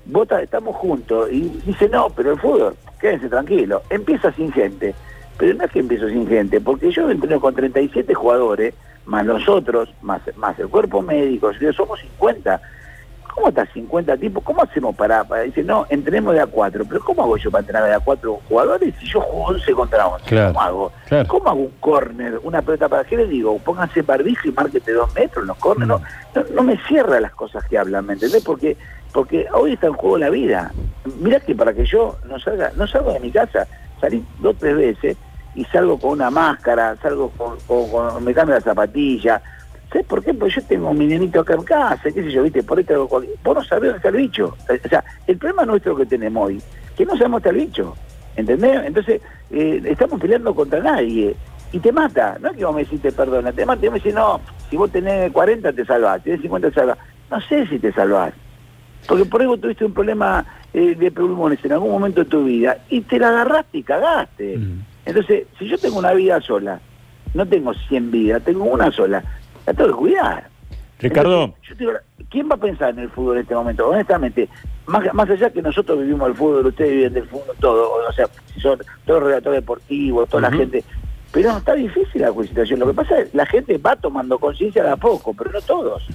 vota, 0.06 0.40
estamos 0.42 0.74
juntos 0.76 1.28
y 1.30 1.42
dice, 1.66 1.88
no, 1.88 2.08
pero 2.10 2.32
el 2.32 2.38
fútbol, 2.40 2.74
quédense 3.00 3.28
tranquilo, 3.28 3.82
empieza 3.90 4.32
sin 4.32 4.50
gente. 4.52 4.94
Pero 5.38 5.54
no 5.54 5.64
es 5.64 5.70
que 5.70 5.80
empiezo 5.80 6.08
sin 6.08 6.26
gente, 6.28 6.60
porque 6.60 6.90
yo 6.90 7.10
entreno 7.10 7.40
con 7.40 7.54
37 7.54 8.12
jugadores, 8.14 8.74
más 9.06 9.24
los 9.26 9.48
otros, 9.48 9.88
más, 10.02 10.20
más 10.36 10.58
el 10.58 10.68
cuerpo 10.68 11.00
médico, 11.02 11.50
yo- 11.52 11.72
somos 11.72 11.98
50. 12.00 12.60
¿Cómo 13.34 13.48
estás 13.48 13.68
50 13.72 14.16
tipos? 14.16 14.42
¿Cómo 14.42 14.62
hacemos 14.62 14.94
para, 14.96 15.24
para 15.24 15.42
Dice, 15.42 15.62
no, 15.62 15.86
entrenemos 15.88 16.34
de 16.34 16.40
a 16.40 16.46
4. 16.46 16.84
Pero 16.88 17.00
¿cómo 17.04 17.22
hago 17.22 17.36
yo 17.36 17.50
para 17.50 17.60
entrenar 17.60 17.84
de 17.88 17.94
a 17.94 18.00
4 18.00 18.40
jugadores 18.48 18.94
si 19.00 19.06
yo 19.06 19.20
juego 19.20 19.44
11 19.46 19.72
contra 19.72 20.06
11? 20.06 20.24
Claro, 20.26 20.48
¿Cómo 20.52 20.60
hago? 20.62 20.92
claro. 21.06 21.28
¿Cómo 21.28 21.48
hago 21.50 21.60
un 21.60 21.72
córner, 21.80 22.40
una 22.42 22.60
pelota 22.62 22.88
para 22.88 23.04
qué 23.04 23.16
le 23.16 23.26
digo? 23.26 23.58
Pónganse 23.58 24.02
barbijo 24.02 24.48
y 24.48 24.52
márquete 24.52 24.92
dos 24.92 25.14
metros 25.14 25.42
en 25.42 25.48
los 25.48 25.56
córneres. 25.58 25.88
No, 25.88 26.00
no, 26.34 26.46
no 26.54 26.62
me 26.62 26.76
cierra 26.88 27.20
las 27.20 27.32
cosas 27.32 27.64
que 27.66 27.78
hablan, 27.78 28.06
¿me 28.06 28.14
entendés? 28.14 28.42
Porque 28.44 28.76
porque 29.12 29.46
hoy 29.52 29.72
está 29.72 29.88
en 29.88 29.94
juego 29.94 30.18
la 30.18 30.30
vida. 30.30 30.70
Mirá 31.20 31.40
que 31.40 31.54
para 31.54 31.72
que 31.72 31.84
yo 31.84 32.16
no 32.28 32.38
salga, 32.38 32.70
no 32.76 32.86
salgo 32.86 33.12
de 33.12 33.18
mi 33.20 33.32
casa, 33.32 33.66
salí 34.00 34.24
dos 34.38 34.54
tres 34.56 34.76
veces 34.76 35.16
y 35.56 35.64
salgo 35.64 35.98
con 35.98 36.10
una 36.12 36.30
máscara, 36.30 36.94
salgo 37.02 37.30
con, 37.30 37.58
con- 37.66 37.90
con- 37.90 38.22
me 38.24 38.32
cambio 38.32 38.54
la 38.54 38.60
zapatilla. 38.60 39.42
¿Sabes 39.92 40.06
por 40.06 40.22
qué? 40.22 40.32
Porque 40.34 40.54
yo 40.54 40.62
tengo 40.66 40.94
mi 40.94 41.06
nenito 41.06 41.40
acá 41.40 41.54
en 41.54 41.64
casa, 41.64 42.02
qué 42.12 42.22
sé 42.22 42.30
yo, 42.30 42.42
viste, 42.44 42.62
por 42.62 42.78
ahí 42.78 42.84
traigo 42.84 43.08
cualquier- 43.08 43.36
Vos 43.42 43.56
no 43.56 43.64
sabés 43.64 43.84
dónde 43.90 43.96
está 43.96 44.08
el 44.10 44.16
bicho. 44.16 44.56
O 44.84 44.88
sea, 44.88 45.04
el 45.26 45.36
problema 45.36 45.64
nuestro 45.66 45.96
que 45.96 46.06
tenemos 46.06 46.46
hoy, 46.46 46.62
que 46.96 47.04
no 47.04 47.16
sabemos 47.16 47.42
dónde 47.42 47.48
está 47.48 47.60
el 47.60 47.66
bicho. 47.66 47.96
¿Entendés? 48.36 48.80
Entonces, 48.86 49.20
eh, 49.50 49.82
estamos 49.86 50.20
peleando 50.20 50.54
contra 50.54 50.80
nadie. 50.80 51.34
Y 51.72 51.78
te 51.80 51.92
mata. 51.92 52.36
No 52.40 52.50
es 52.50 52.56
que 52.56 52.64
vos 52.64 52.74
me 52.74 52.82
decís 52.84 53.00
te 53.02 53.12
perdona, 53.12 53.52
te 53.52 53.66
mata. 53.66 53.84
Y 53.84 53.88
vos 53.88 53.94
me 53.94 53.98
decís, 53.98 54.14
no, 54.14 54.40
si 54.68 54.76
vos 54.76 54.90
tenés 54.90 55.30
40 55.32 55.72
te 55.72 55.84
salvás, 55.84 56.22
tenés 56.22 56.40
50 56.40 56.68
te 56.68 56.74
salvás. 56.74 56.98
No 57.30 57.40
sé 57.42 57.66
si 57.66 57.78
te 57.78 57.92
salvás. 57.92 58.32
Porque 59.06 59.24
por 59.24 59.40
ahí 59.40 59.46
vos 59.48 59.60
tuviste 59.60 59.84
un 59.84 59.92
problema 59.94 60.44
eh, 60.72 60.94
de 60.94 61.10
pulmones 61.10 61.64
en 61.64 61.72
algún 61.72 61.90
momento 61.90 62.22
de 62.22 62.30
tu 62.30 62.44
vida 62.44 62.78
y 62.88 63.00
te 63.02 63.18
la 63.18 63.28
agarraste 63.30 63.78
y 63.78 63.82
cagaste. 63.82 64.58
Entonces, 65.04 65.46
si 65.58 65.68
yo 65.68 65.78
tengo 65.78 65.98
una 65.98 66.12
vida 66.12 66.40
sola, 66.40 66.80
no 67.34 67.46
tengo 67.46 67.72
100 67.74 68.10
vidas, 68.10 68.42
tengo 68.44 68.64
una 68.64 68.90
sola, 68.92 69.24
la 69.70 69.76
tengo 69.76 69.90
que 69.90 69.96
cuidar. 69.96 70.48
Ricardo, 70.98 71.44
Entonces, 71.44 71.68
yo 71.68 71.76
te 71.76 71.84
digo, 71.84 71.92
¿quién 72.28 72.48
va 72.50 72.54
a 72.54 72.58
pensar 72.58 72.90
en 72.90 72.98
el 73.00 73.10
fútbol 73.10 73.36
en 73.36 73.42
este 73.42 73.54
momento? 73.54 73.88
Honestamente, 73.88 74.48
más, 74.86 75.14
más 75.14 75.30
allá 75.30 75.50
que 75.50 75.62
nosotros 75.62 75.98
vivimos 75.98 76.28
el 76.28 76.34
fútbol, 76.34 76.66
ustedes 76.66 76.90
viven 76.90 77.14
del 77.14 77.26
fútbol, 77.26 77.56
todo, 77.58 77.90
o 78.06 78.12
sea, 78.12 78.26
si 78.52 78.60
son 78.60 78.78
todos 79.06 79.20
los 79.20 79.28
redactores 79.28 79.62
deportivos, 79.62 80.28
toda 80.28 80.50
la 80.50 80.56
gente, 80.56 80.84
pero 81.32 81.52
no 81.52 81.58
está 81.58 81.74
difícil 81.74 82.20
la 82.20 82.32
situación. 82.32 82.80
Lo 82.80 82.88
que 82.88 82.94
pasa 82.94 83.18
es 83.20 83.30
que 83.30 83.36
la 83.36 83.46
gente 83.46 83.78
va 83.78 83.96
tomando 83.96 84.38
conciencia 84.38 84.82
de 84.82 84.90
a 84.90 84.96
poco, 84.96 85.32
pero 85.32 85.52
no 85.52 85.60
todos. 85.62 86.06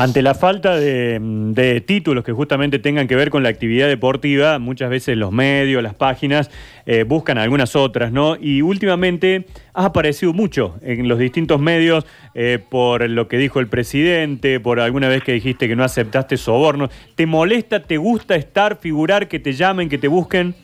Ante 0.00 0.22
la 0.22 0.32
falta 0.32 0.76
de, 0.76 1.84
títulos 1.86 2.24
que 2.24 2.32
justamente 2.32 2.78
tengan 2.78 3.06
que 3.06 3.16
ver 3.16 3.28
con 3.28 3.42
la 3.42 3.50
actividad 3.50 3.86
deportiva, 3.86 4.58
muchas 4.58 4.88
veces 4.88 5.18
los 5.18 5.30
medios, 5.30 5.82
las 5.82 5.92
páginas, 5.92 6.50
eh, 6.86 7.02
buscan 7.02 7.36
algunas 7.36 7.76
otras, 7.76 8.10
¿no? 8.10 8.34
Y 8.40 8.62
últimamente 8.62 9.44
has 9.74 9.84
aparecido 9.84 10.32
mucho 10.32 10.76
en 10.80 11.06
los 11.06 11.18
distintos 11.18 11.60
medios 11.60 12.06
eh, 12.34 12.58
por 12.66 13.10
lo 13.10 13.28
que 13.28 13.36
dijo 13.36 13.60
el 13.60 13.68
presidente, 13.68 14.58
por 14.58 14.80
alguna 14.80 15.08
vez 15.08 15.22
que 15.22 15.32
dijiste 15.32 15.68
que 15.68 15.76
no 15.76 15.84
aceptaste 15.84 16.38
sobornos. 16.38 16.90
¿Te 17.14 17.26
molesta, 17.26 17.82
te 17.82 17.98
gusta 17.98 18.36
estar, 18.36 18.78
figurar, 18.78 19.28
que 19.28 19.38
te 19.38 19.52
llamen, 19.52 19.90
que 19.90 19.98
te 19.98 20.08
busquen? 20.08 20.54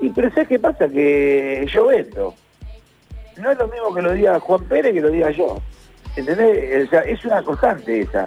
Y 0.00 0.10
pero 0.10 0.30
¿sabes 0.30 0.46
qué 0.46 0.60
pasa? 0.60 0.88
Que 0.88 1.66
yo 1.74 1.88
vendo. 1.88 2.34
No 3.36 3.50
es 3.50 3.58
lo 3.58 3.66
mismo 3.66 3.92
que 3.92 4.02
lo 4.02 4.12
diga 4.12 4.38
Juan 4.38 4.62
Pérez 4.64 4.94
que 4.94 5.00
lo 5.00 5.10
diga 5.10 5.32
yo. 5.32 5.60
¿Entendés? 6.18 6.88
O 6.88 6.90
sea, 6.90 7.00
es 7.02 7.24
una 7.24 7.42
constante 7.42 8.00
esa. 8.00 8.26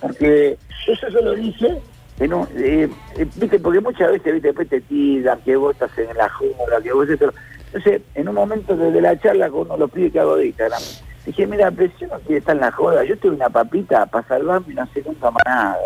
Porque 0.00 0.58
yo 0.86 0.92
eso 0.92 1.08
lo 1.08 1.34
dije 1.34 1.78
en 2.18 2.32
un, 2.32 2.48
eh, 2.56 2.88
eh, 3.16 3.26
viste, 3.36 3.60
porque 3.60 3.80
muchas 3.80 4.10
veces, 4.10 4.32
viste, 4.32 4.48
después 4.48 4.68
te 4.68 4.80
tiran, 4.80 5.40
que 5.42 5.54
vos 5.54 5.72
estás 5.72 5.96
en 5.98 6.16
la 6.16 6.28
joda, 6.28 6.80
que 6.82 6.92
vos 6.92 7.08
estás... 7.08 7.32
Entonces, 7.66 8.02
en 8.14 8.28
un 8.28 8.34
momento 8.34 8.76
desde 8.76 9.00
la 9.00 9.16
charla 9.20 9.50
con 9.50 9.60
uno 9.60 9.74
de 9.74 9.80
los 9.80 9.90
pibes 9.90 10.12
que 10.12 10.18
hago 10.18 10.36
de 10.36 10.46
Instagram, 10.46 10.82
dije, 11.26 11.46
mira, 11.46 11.70
pero 11.70 11.92
yo 12.00 12.06
no 12.08 12.18
quiero 12.20 12.38
estar 12.38 12.56
en 12.56 12.62
la 12.62 12.72
joda, 12.72 13.04
yo 13.04 13.16
tuve 13.18 13.36
una 13.36 13.50
papita 13.50 14.06
para 14.06 14.26
salvarme 14.26 14.72
y 14.72 14.74
no 14.74 14.86
sé 14.86 15.02
nunca 15.06 15.30
más 15.30 15.42
nada. 15.46 15.78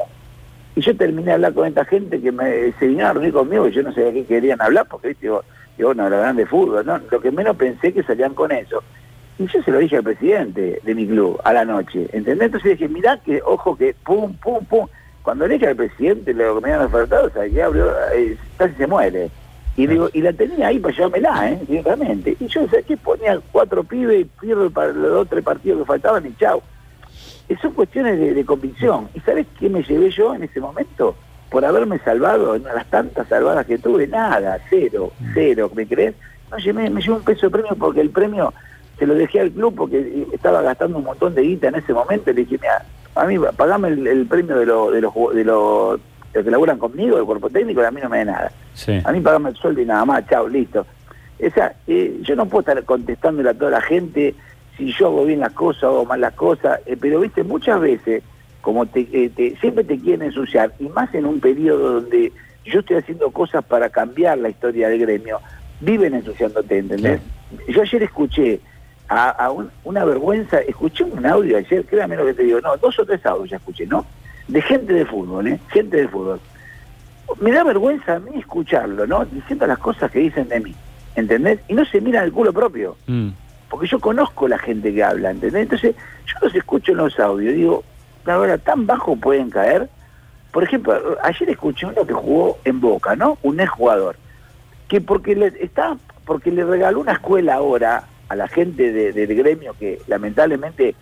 Y 0.75 0.81
yo 0.81 0.97
terminé 0.97 1.27
de 1.27 1.33
hablar 1.33 1.53
con 1.53 1.67
esta 1.67 1.85
gente 1.85 2.19
que 2.19 2.33
me, 2.33 2.73
se 2.79 2.87
vinieron 2.87 3.27
a 3.27 3.33
conmigo 3.33 3.69
y 3.69 3.73
yo 3.73 3.83
no 3.83 3.93
sabía 3.93 4.13
qué 4.13 4.25
querían 4.25 4.63
hablar, 4.63 4.87
porque 4.89 5.09
viste, 5.09 5.27
yo, 5.27 5.43
yo 5.77 5.93
no 5.93 6.05
hablaban 6.05 6.37
de 6.37 6.47
fútbol, 6.47 6.87
¿no? 6.87 6.99
Lo 7.11 7.21
que 7.21 7.31
menos 7.31 7.57
pensé 7.57 7.93
que 7.93 8.03
salían 8.05 8.33
con 8.33 8.53
eso. 8.53 8.83
Y 9.39 9.47
yo 9.47 9.63
se 9.63 9.71
lo 9.71 9.79
dije 9.79 9.97
al 9.97 10.03
presidente 10.03 10.81
de 10.83 10.95
mi 10.95 11.07
club 11.07 11.41
a 11.45 11.53
la 11.53 11.65
noche, 11.65 12.07
¿entendés? 12.13 12.47
Entonces 12.47 12.79
dije, 12.79 12.89
mirá 12.89 13.17
que, 13.19 13.41
ojo 13.45 13.77
que, 13.77 13.95
pum, 14.05 14.35
pum, 14.35 14.65
pum. 14.67 14.87
Cuando 15.23 15.47
le 15.47 15.55
dije 15.55 15.69
al 15.69 15.77
presidente 15.77 16.35
lo 16.35 16.57
que 16.57 16.67
me 16.67 16.73
habían 16.73 16.87
ofertado, 16.87 17.29
o 17.29 17.31
sea, 17.31 17.67
abrió, 17.67 17.93
casi 18.57 18.75
se 18.75 18.87
muere. 18.87 19.31
Y 19.77 19.87
digo, 19.87 20.11
y 20.13 20.21
la 20.21 20.33
tenía 20.33 20.67
ahí 20.67 20.79
para 20.79 20.95
llevármela, 20.95 21.51
¿eh? 21.51 21.59
Directamente. 21.67 22.37
Y 22.39 22.47
yo, 22.47 22.69
sé 22.69 22.83
que 22.83 22.97
Ponía 22.97 23.41
cuatro 23.51 23.83
pibes 23.85 24.21
y 24.21 24.25
pierdo 24.25 24.71
para 24.71 24.93
los 24.93 25.11
dos, 25.11 25.29
tres 25.29 25.43
partidos 25.43 25.81
que 25.81 25.85
faltaban 25.87 26.27
y 26.27 26.35
chao. 26.35 26.63
Eh, 27.49 27.57
son 27.61 27.73
cuestiones 27.73 28.19
de, 28.19 28.45
convicción. 28.45 29.09
¿Y 29.15 29.21
sabes 29.21 29.47
qué 29.59 29.69
me 29.69 29.83
llevé 29.83 30.11
yo 30.11 30.35
en 30.35 30.43
ese 30.43 30.61
momento? 30.61 31.17
Por 31.51 31.65
haberme 31.65 31.99
salvado 32.01 32.55
en 32.55 32.65
las 32.65 32.87
tantas 32.87 33.29
salvadas 33.29 33.67
que 33.67 33.79
tuve, 33.79 34.07
nada, 34.07 34.59
cero, 34.69 35.13
cero, 35.35 35.71
¿me 35.75 35.87
crees? 35.87 36.15
No, 36.51 36.59
me, 36.75 36.91
me 36.91 37.01
llevé 37.01 37.15
un 37.15 37.25
peso 37.25 37.47
de 37.47 37.51
premio 37.51 37.75
porque 37.77 38.01
el 38.01 38.11
premio 38.11 38.53
se 39.03 39.07
lo 39.09 39.17
dejé 39.17 39.41
al 39.41 39.51
club 39.51 39.75
porque 39.75 40.29
estaba 40.33 40.63
gastando 40.63 40.99
un 40.99 41.03
montón 41.03 41.35
de 41.35 41.43
guita 41.43 41.67
en 41.67 41.75
ese 41.75 41.93
momento 41.93 42.31
y 42.31 42.35
le 42.35 42.45
dije, 42.45 42.57
mira, 42.63 42.85
a 43.17 43.27
mí 43.27 43.37
pagame 43.57 43.89
el, 43.89 44.27
premio 44.27 44.57
de, 44.57 44.65
lo, 44.65 44.93
de, 44.93 45.01
los, 45.01 45.13
de, 45.35 45.43
los, 45.43 46.01
que 46.33 46.49
laburan 46.49 46.79
conmigo, 46.79 47.19
el 47.19 47.25
cuerpo 47.25 47.51
técnico, 47.51 47.83
y 47.83 47.85
a 47.85 47.91
mí 47.91 48.01
no 48.01 48.09
me 48.09 48.19
da 48.19 48.25
nada. 48.27 48.53
A 49.03 49.11
mí 49.11 49.21
pagame 49.21 49.51
el 49.51 49.57
sueldo 49.57 49.81
y 49.81 49.87
nada 49.87 50.05
más, 50.05 50.25
chao, 50.29 50.47
listo. 50.47 50.87
Esa, 51.37 51.75
eh, 51.89 52.17
yo 52.23 52.37
no 52.37 52.47
puedo 52.47 52.61
estar 52.61 52.85
contestándole 52.85 53.51
a 53.51 53.55
toda 53.55 53.73
la 53.73 53.81
gente 53.81 54.37
si 54.77 54.93
yo 54.93 55.09
hago 55.09 55.25
bien 55.25 55.41
las 55.41 55.53
cosas 55.53 55.91
o 55.91 56.05
mal 56.05 56.21
las 56.21 56.35
cosas, 56.35 56.79
eh, 56.87 56.97
pero 56.97 57.19
viste, 57.19 57.43
muchas 57.43 57.81
veces, 57.81 58.23
como 58.61 58.85
eh, 58.85 59.31
te, 59.35 59.57
siempre 59.57 59.83
te 59.83 59.99
quieren 59.99 60.29
ensuciar, 60.29 60.75
y 60.79 60.85
más 60.91 61.13
en 61.13 61.27
un 61.27 61.41
periodo 61.41 61.95
donde 61.95 62.33
yo 62.65 62.79
estoy 62.79 62.99
haciendo 62.99 63.33
cosas 63.33 63.65
para 63.65 63.91
cambiar 63.91 64.39
la 64.39 64.49
historia 64.49 64.89
del 64.89 65.01
gremio, 65.01 65.41
viven 65.81 66.15
ensuciándote, 66.15 66.79
¿entendés? 66.79 67.21
Yo 67.69 67.83
ayer 67.83 68.05
escuché 68.05 68.61
a, 69.09 69.53
una 69.85 70.05
vergüenza, 70.05 70.61
escuché 70.61 71.05
un 71.05 71.25
audio 71.27 71.59
ayer, 71.59 71.85
créame 71.85 72.17
lo 72.17 72.27
que 72.27 72.35
te 72.35 72.43
digo, 72.45 72.61
no, 72.61 72.77
dos 72.77 72.99
o 72.99 73.05
tres 73.05 73.25
audios 73.27 73.51
ya 73.51 73.57
escuché, 73.57 73.87
¿no? 73.87 74.07
De 74.49 74.63
gente 74.63 74.93
de 74.93 75.05
fútbol, 75.05 75.49
¿eh? 75.49 75.61
Gente 75.69 75.99
de 75.99 76.09
fútbol. 76.09 76.41
Me 77.41 77.53
da 77.53 77.65
vergüenza 77.65 78.17
a 78.17 78.19
mí 78.19 78.39
escucharlo, 78.39 79.07
¿no? 79.07 79.25
Diciendo 79.25 79.67
las 79.67 79.79
cosas 79.79 80.11
que 80.11 80.21
dicen 80.21 80.49
de 80.49 80.61
mí, 80.61 80.75
¿entendés? 81.15 81.61
Y 81.69 81.75
no 81.75 81.85
se 81.85 82.01
miran 82.01 82.25
el 82.25 82.33
culo 82.33 82.53
propio. 82.53 82.97
Mm. 83.07 83.29
Porque 83.69 83.87
yo 83.87 83.99
conozco 84.01 84.49
la 84.49 84.59
gente 84.59 84.93
que 84.93 85.03
habla, 85.03 85.31
¿entendés? 85.31 85.63
Entonces, 85.63 85.95
yo 86.27 86.35
los 86.43 86.55
escucho 86.55 86.93
en 86.93 86.99
los 86.99 87.19
audios, 87.19 87.55
digo, 87.55 87.85
la 88.25 88.39
verdad, 88.39 88.61
tan 88.61 88.87
bajo 88.87 89.17
pueden 89.17 89.51
caer. 89.51 89.89
Por 90.53 90.65
ejemplo, 90.65 91.19
ayer 91.23 91.51
escuché 91.51 91.87
uno 91.87 92.07
que 92.07 92.13
jugó 92.13 92.59
en 92.65 92.81
Boca, 92.81 93.17
¿no? 93.17 93.39
Un 93.43 93.61
ex 93.61 93.71
jugador. 93.71 94.17
Que 94.89 95.01
porque 95.01 95.35
le, 95.35 95.47
está, 95.61 95.97
porque 96.27 96.51
le 96.51 96.65
regaló 96.65 97.01
una 97.01 97.13
escuela 97.13 97.55
ahora 97.55 98.05
a 98.33 98.35
la 98.35 98.49
gente 98.49 99.13
del 99.13 99.35
gremio 99.35 99.75
que 99.79 100.01
lamentablemente 100.07 100.95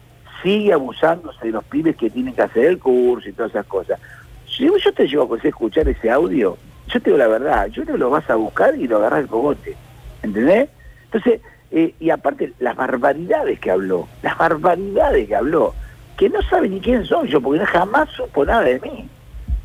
sigue 0.42 0.72
abusándose 0.72 1.46
de 1.46 1.52
los 1.52 1.62
pibes 1.62 1.94
que 1.96 2.10
tienen 2.10 2.34
que 2.34 2.42
hacer 2.42 2.64
el 2.64 2.78
curso 2.80 3.28
y 3.28 3.32
todas 3.32 3.52
esas 3.52 3.66
cosas. 3.66 4.00
Si 4.48 4.66
yo 4.66 4.92
te 4.92 5.06
llevo 5.06 5.32
a 5.32 5.38
escuchar 5.38 5.88
ese 5.88 6.10
audio, 6.10 6.58
yo 6.88 7.00
te 7.00 7.10
digo 7.10 7.18
la 7.18 7.28
verdad, 7.28 7.68
yo 7.68 7.84
no 7.84 7.96
lo 7.96 8.10
vas 8.10 8.28
a 8.28 8.34
buscar 8.34 8.74
y 8.74 8.88
lo 8.88 8.96
agarras 8.96 9.20
el 9.20 9.28
cogote, 9.28 9.76
¿entendés? 10.24 10.68
Entonces, 11.04 11.40
eh, 11.70 11.94
y 12.00 12.10
aparte, 12.10 12.52
las 12.58 12.74
barbaridades 12.74 13.60
que 13.60 13.70
habló, 13.70 14.08
las 14.22 14.36
barbaridades 14.36 15.28
que 15.28 15.36
habló, 15.36 15.72
que 16.18 16.28
no 16.30 16.42
sabe 16.42 16.68
ni 16.68 16.80
quién 16.80 17.04
soy 17.04 17.28
yo, 17.28 17.40
porque 17.40 17.64
jamás 17.64 18.08
supo 18.10 18.44
nada 18.44 18.62
de 18.62 18.80
mí. 18.80 19.08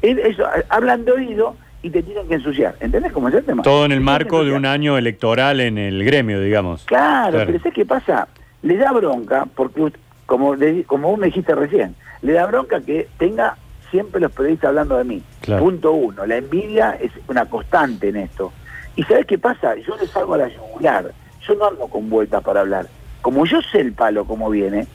Eso, 0.03 0.45
hablan 0.69 1.03
de 1.03 1.13
oído 1.13 1.55
y 1.86 1.92
te 1.92 2.01
tienen 2.01 2.27
que 2.27 2.34
ensuciar. 2.34 2.75
¿Entendés 2.80 3.12
cómo 3.12 3.30
es 3.30 3.36
el 3.36 3.46
tema? 3.46 3.62
Todo 3.62 3.86
en 3.86 3.92
el 3.92 4.01
marco 4.01 4.44
de 4.44 4.54
un 4.54 4.65
año 4.65 4.98
electoral 4.98 5.60
en 5.60 5.77
el 5.77 6.04
gremio, 6.04 6.42
digamos. 6.42 6.84
Claro, 6.86 7.44
pero 7.46 7.60
¿sabes 7.60 7.75
qué 7.75 7.86
pasa? 7.86 8.27
Le 8.63 8.75
da 8.75 8.92
bronca, 8.92 9.46
porque 9.54 9.94
como, 10.25 10.56
como 10.88 11.12
vos 11.12 11.20
me 11.20 11.27
dijiste 11.27 11.54
recién, 11.54 11.96
le 12.24 12.34
da 12.34 12.48
bronca 12.48 12.82
que 12.82 13.08
tenga 13.20 13.56
siempre 13.92 14.20
los 14.20 14.32
periodistas 14.32 14.70
hablando 14.70 14.98
de 14.98 15.04
mí. 15.04 15.22
Punto 15.60 15.92
uno. 15.92 16.25
La 16.25 16.38
envidia 16.38 16.98
es 17.00 17.12
una 17.27 17.46
constante 17.46 18.10
en 18.10 18.15
esto. 18.15 18.51
¿Y 18.96 19.04
sabes 19.04 19.27
qué 19.27 19.38
pasa? 19.38 19.75
Yo 19.75 19.96
le 19.96 20.08
salgo 20.08 20.34
a 20.34 20.39
la 20.39 20.48
yugular. 20.48 21.12
Yo 21.48 21.54
no 21.54 21.68
ando 21.68 21.86
con 21.86 22.10
vueltas 22.10 22.44
para 22.44 22.62
hablar. 22.62 22.88
Como 23.22 23.46
yo 23.46 23.62
sé 23.62 23.82
el 23.82 23.94
palo 23.94 24.25
como 24.25 24.50
viene, 24.50 24.88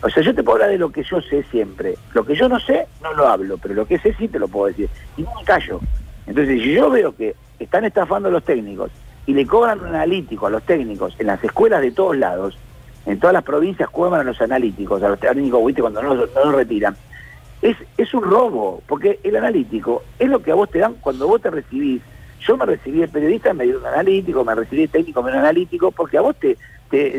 o 0.00 0.08
sea, 0.08 0.22
yo 0.22 0.34
te 0.34 0.42
puedo 0.42 0.56
hablar 0.56 0.70
de 0.70 0.78
lo 0.78 0.90
que 0.90 1.02
yo 1.02 1.20
sé 1.20 1.42
siempre. 1.50 1.96
Lo 2.14 2.24
que 2.24 2.34
yo 2.34 2.48
no 2.48 2.58
sé, 2.58 2.86
no 3.02 3.12
lo 3.12 3.28
hablo, 3.28 3.58
pero 3.58 3.74
lo 3.74 3.84
que 3.84 3.98
sé 3.98 4.14
sí 4.14 4.28
te 4.28 4.38
lo 4.38 4.48
puedo 4.48 4.68
decir. 4.68 4.88
Y 5.18 5.22
no 5.22 5.34
me 5.34 5.44
callo. 5.44 5.80
Entonces, 6.28 6.62
si 6.62 6.74
yo 6.74 6.90
veo 6.90 7.16
que 7.16 7.34
están 7.58 7.84
estafando 7.84 8.28
a 8.28 8.32
los 8.32 8.44
técnicos 8.44 8.90
y 9.26 9.32
le 9.32 9.46
cobran 9.46 9.80
un 9.80 9.86
analítico 9.86 10.46
a 10.46 10.50
los 10.50 10.62
técnicos 10.62 11.14
en 11.18 11.26
las 11.26 11.42
escuelas 11.42 11.80
de 11.80 11.90
todos 11.90 12.16
lados, 12.16 12.56
en 13.06 13.18
todas 13.18 13.32
las 13.32 13.42
provincias 13.42 13.88
cobran 13.88 14.20
a 14.20 14.24
los 14.24 14.40
analíticos, 14.40 15.02
a 15.02 15.08
los 15.08 15.18
técnicos, 15.18 15.64
¿viste? 15.64 15.80
cuando 15.80 16.02
no, 16.02 16.14
los 16.14 16.54
retiran, 16.54 16.94
es, 17.62 17.76
es 17.96 18.12
un 18.12 18.22
robo, 18.22 18.82
porque 18.86 19.18
el 19.24 19.36
analítico 19.36 20.02
es 20.18 20.28
lo 20.28 20.42
que 20.42 20.52
a 20.52 20.54
vos 20.54 20.70
te 20.70 20.78
dan 20.78 20.94
cuando 21.00 21.26
vos 21.26 21.40
te 21.40 21.50
recibís. 21.50 22.02
Yo 22.40 22.56
me 22.56 22.66
recibí 22.66 23.00
de 23.00 23.08
periodista, 23.08 23.52
me 23.52 23.64
dio 23.64 23.78
un 23.78 23.86
analítico, 23.86 24.44
me 24.44 24.54
recibí 24.54 24.82
de 24.82 24.88
técnico, 24.88 25.22
me 25.22 25.30
dio 25.30 25.40
un 25.40 25.44
analítico, 25.44 25.90
porque 25.90 26.18
a 26.18 26.20
vos 26.20 26.36
te, 26.36 26.56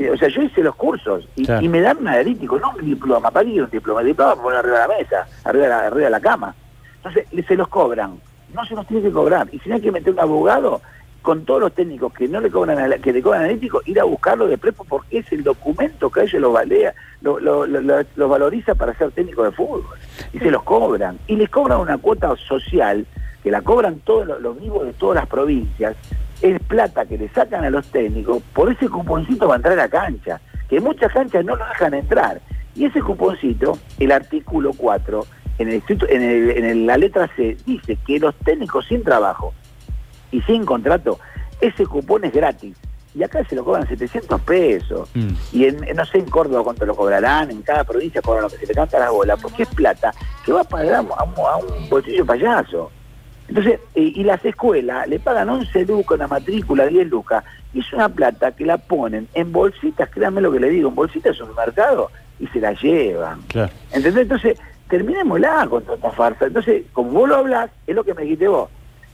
o 0.09 0.17
sea, 0.17 0.29
yo 0.29 0.43
hice 0.43 0.61
los 0.61 0.75
cursos 0.75 1.27
y, 1.35 1.67
me 1.67 1.81
dan 1.81 1.97
un 1.97 2.07
analítico, 2.07 2.59
no 2.59 2.71
un 2.71 2.85
diploma, 2.85 3.31
para 3.31 3.47
un 3.47 3.69
diploma, 3.69 4.01
el 4.01 4.07
diploma 4.07 4.35
por 4.35 4.43
poner 4.43 4.59
arriba 4.59 4.81
de 4.81 4.87
la 4.87 4.97
mesa, 4.99 5.27
arriba 5.43 5.79
arriba 5.79 6.05
de 6.05 6.09
la 6.11 6.21
cama. 6.21 6.55
Entonces, 6.97 7.25
se 7.47 7.55
los 7.55 7.67
cobran 7.67 8.19
no 8.53 8.65
se 8.65 8.75
los 8.75 8.88
tiene 8.88 9.03
que 9.03 9.12
cobrar. 9.12 9.48
Y 9.51 9.60
si 9.60 9.70
no 9.70 9.75
hay 9.75 9.82
que 9.82 9.91
meter 9.91 10.13
un 10.13 10.20
abogado 10.20 10.82
con 11.22 11.44
todos 11.46 11.62
los 11.62 11.74
técnicos 11.74 12.13
que 12.13 12.27
no 12.27 12.39
le 12.39 12.50
cobran 12.50 12.77
que 13.01 13.12
le 13.12 13.22
cobran 13.22 13.44
analítico, 13.44 13.82
ir 13.86 14.00
a 14.00 14.06
buscarlo 14.06 14.48
de 14.48 14.58
prepo 14.58 14.86
porque 14.86 15.20
es 15.20 15.32
el 15.32 15.44
documento 15.44 16.10
que 16.10 16.22
a 16.22 16.24
ellos 16.24 16.41
los 16.41 16.53
valea, 16.53 16.94
lo, 17.22 18.29
valoriza 18.29 18.75
para 18.75 18.94
ser 18.96 19.12
técnico 19.12 19.44
de 19.44 19.51
fútbol. 19.51 19.84
Y 20.34 20.39
se 20.39 20.51
los 20.51 20.63
cobran. 20.63 21.20
Y 21.27 21.36
les 21.36 21.50
cobran 21.50 21.79
una 21.79 21.98
cuota 21.98 22.36
social, 22.36 23.06
que 23.44 23.51
la 23.51 23.62
cobran 23.62 24.00
todos 24.00 24.39
los, 24.39 24.60
vivos 24.60 24.86
de 24.86 24.94
todas 24.94 25.15
las 25.15 25.27
provincias, 25.27 25.96
es 26.41 26.60
plata 26.62 27.06
que 27.06 27.18
le 27.18 27.27
sacan 27.29 27.65
a 27.65 27.70
los 27.70 27.86
técnicos 27.88 28.41
por 28.53 28.72
ese 28.72 28.88
cuponcito 28.88 29.46
para 29.46 29.58
entrar 29.58 29.79
a 29.79 29.89
cancha, 29.89 30.39
que 30.70 30.79
muchas 30.79 31.12
canchas 31.12 31.44
no 31.44 31.56
lo 31.56 31.65
dejan 31.65 31.94
entrar. 31.94 32.41
Y 32.75 32.86
ese 32.86 33.01
cuponcito, 33.01 33.77
el 34.00 34.12
artículo 34.12 34.72
4, 34.74 35.25
en, 35.59 35.69
el, 35.69 35.83
en, 36.09 36.65
en 36.65 36.87
la 36.87 36.97
letra 36.97 37.29
C 37.35 37.57
dice 37.65 37.97
que 38.07 38.19
los 38.19 38.33
técnicos 38.35 38.87
sin 38.87 39.03
trabajo 39.03 39.53
y 40.31 40.41
sin 40.41 40.65
contrato, 40.65 41.19
ese 41.61 41.85
cupón 41.85 42.25
es 42.25 42.33
gratis. 42.33 42.75
Y 43.15 43.23
acá 43.23 43.43
se 43.45 43.55
lo 43.55 43.65
cobran 43.65 43.87
700 43.87 44.39
pesos. 44.41 45.09
Mm. 45.13 45.29
Y 45.51 45.65
en, 45.65 45.77
no 45.95 46.05
sé 46.05 46.19
en 46.19 46.29
Córdoba 46.29 46.63
cuánto 46.63 46.85
lo 46.85 46.95
cobrarán, 46.95 47.49
en 47.49 47.61
cada 47.63 47.83
provincia 47.83 48.21
cobran 48.21 48.43
lo 48.43 48.49
que 48.49 48.57
se 48.57 48.67
le 48.67 48.73
canta 48.73 48.99
la 48.99 49.09
bola, 49.09 49.35
porque 49.35 49.63
es 49.63 49.69
plata 49.69 50.13
que 50.45 50.53
va 50.53 50.61
a 50.61 50.63
pagar 50.63 50.95
a, 50.95 51.01
un, 51.01 51.89
bolsillo 51.89 52.25
payaso. 52.25 52.91
Entonces, 53.47 53.79
y 53.95 54.23
las 54.23 54.45
escuelas 54.45 55.07
le 55.07 55.19
pagan 55.19 55.49
11 55.49 55.85
lucas 55.85 56.17
una 56.17 56.27
matrícula, 56.27 56.85
10 56.85 57.07
lucas, 57.09 57.43
y 57.73 57.79
es 57.79 57.93
una 57.93 58.07
plata 58.07 58.51
que 58.51 58.63
la 58.63 58.77
ponen 58.77 59.27
en 59.33 59.51
bolsitas, 59.51 60.07
créanme 60.09 60.39
lo 60.39 60.51
que 60.51 60.59
le 60.59 60.69
digo, 60.69 60.89
en 60.89 60.95
bolsitas 60.95 61.35
de 61.35 61.45
mercado 61.45 62.11
y 62.39 62.45
se 62.47 62.59
la 62.59 62.73
llevan. 62.73 63.41
Claro. 63.47 63.71
¿Entendés? 63.91 64.23
Entonces, 64.23 64.59
terminémosla 64.89 65.67
con 65.69 65.84
toda 65.84 65.96
esta 65.96 66.12
farsa. 66.12 66.48
Entonces, 66.48 66.84
como 66.91 67.12
vos 67.12 67.29
lo 67.29 67.38
hablas, 67.38 67.69
es 67.88 67.96
lo 67.96 68.03
que 68.03 68.13
me 68.13 68.24
dijiste 68.24 68.48
vos. 68.48 68.69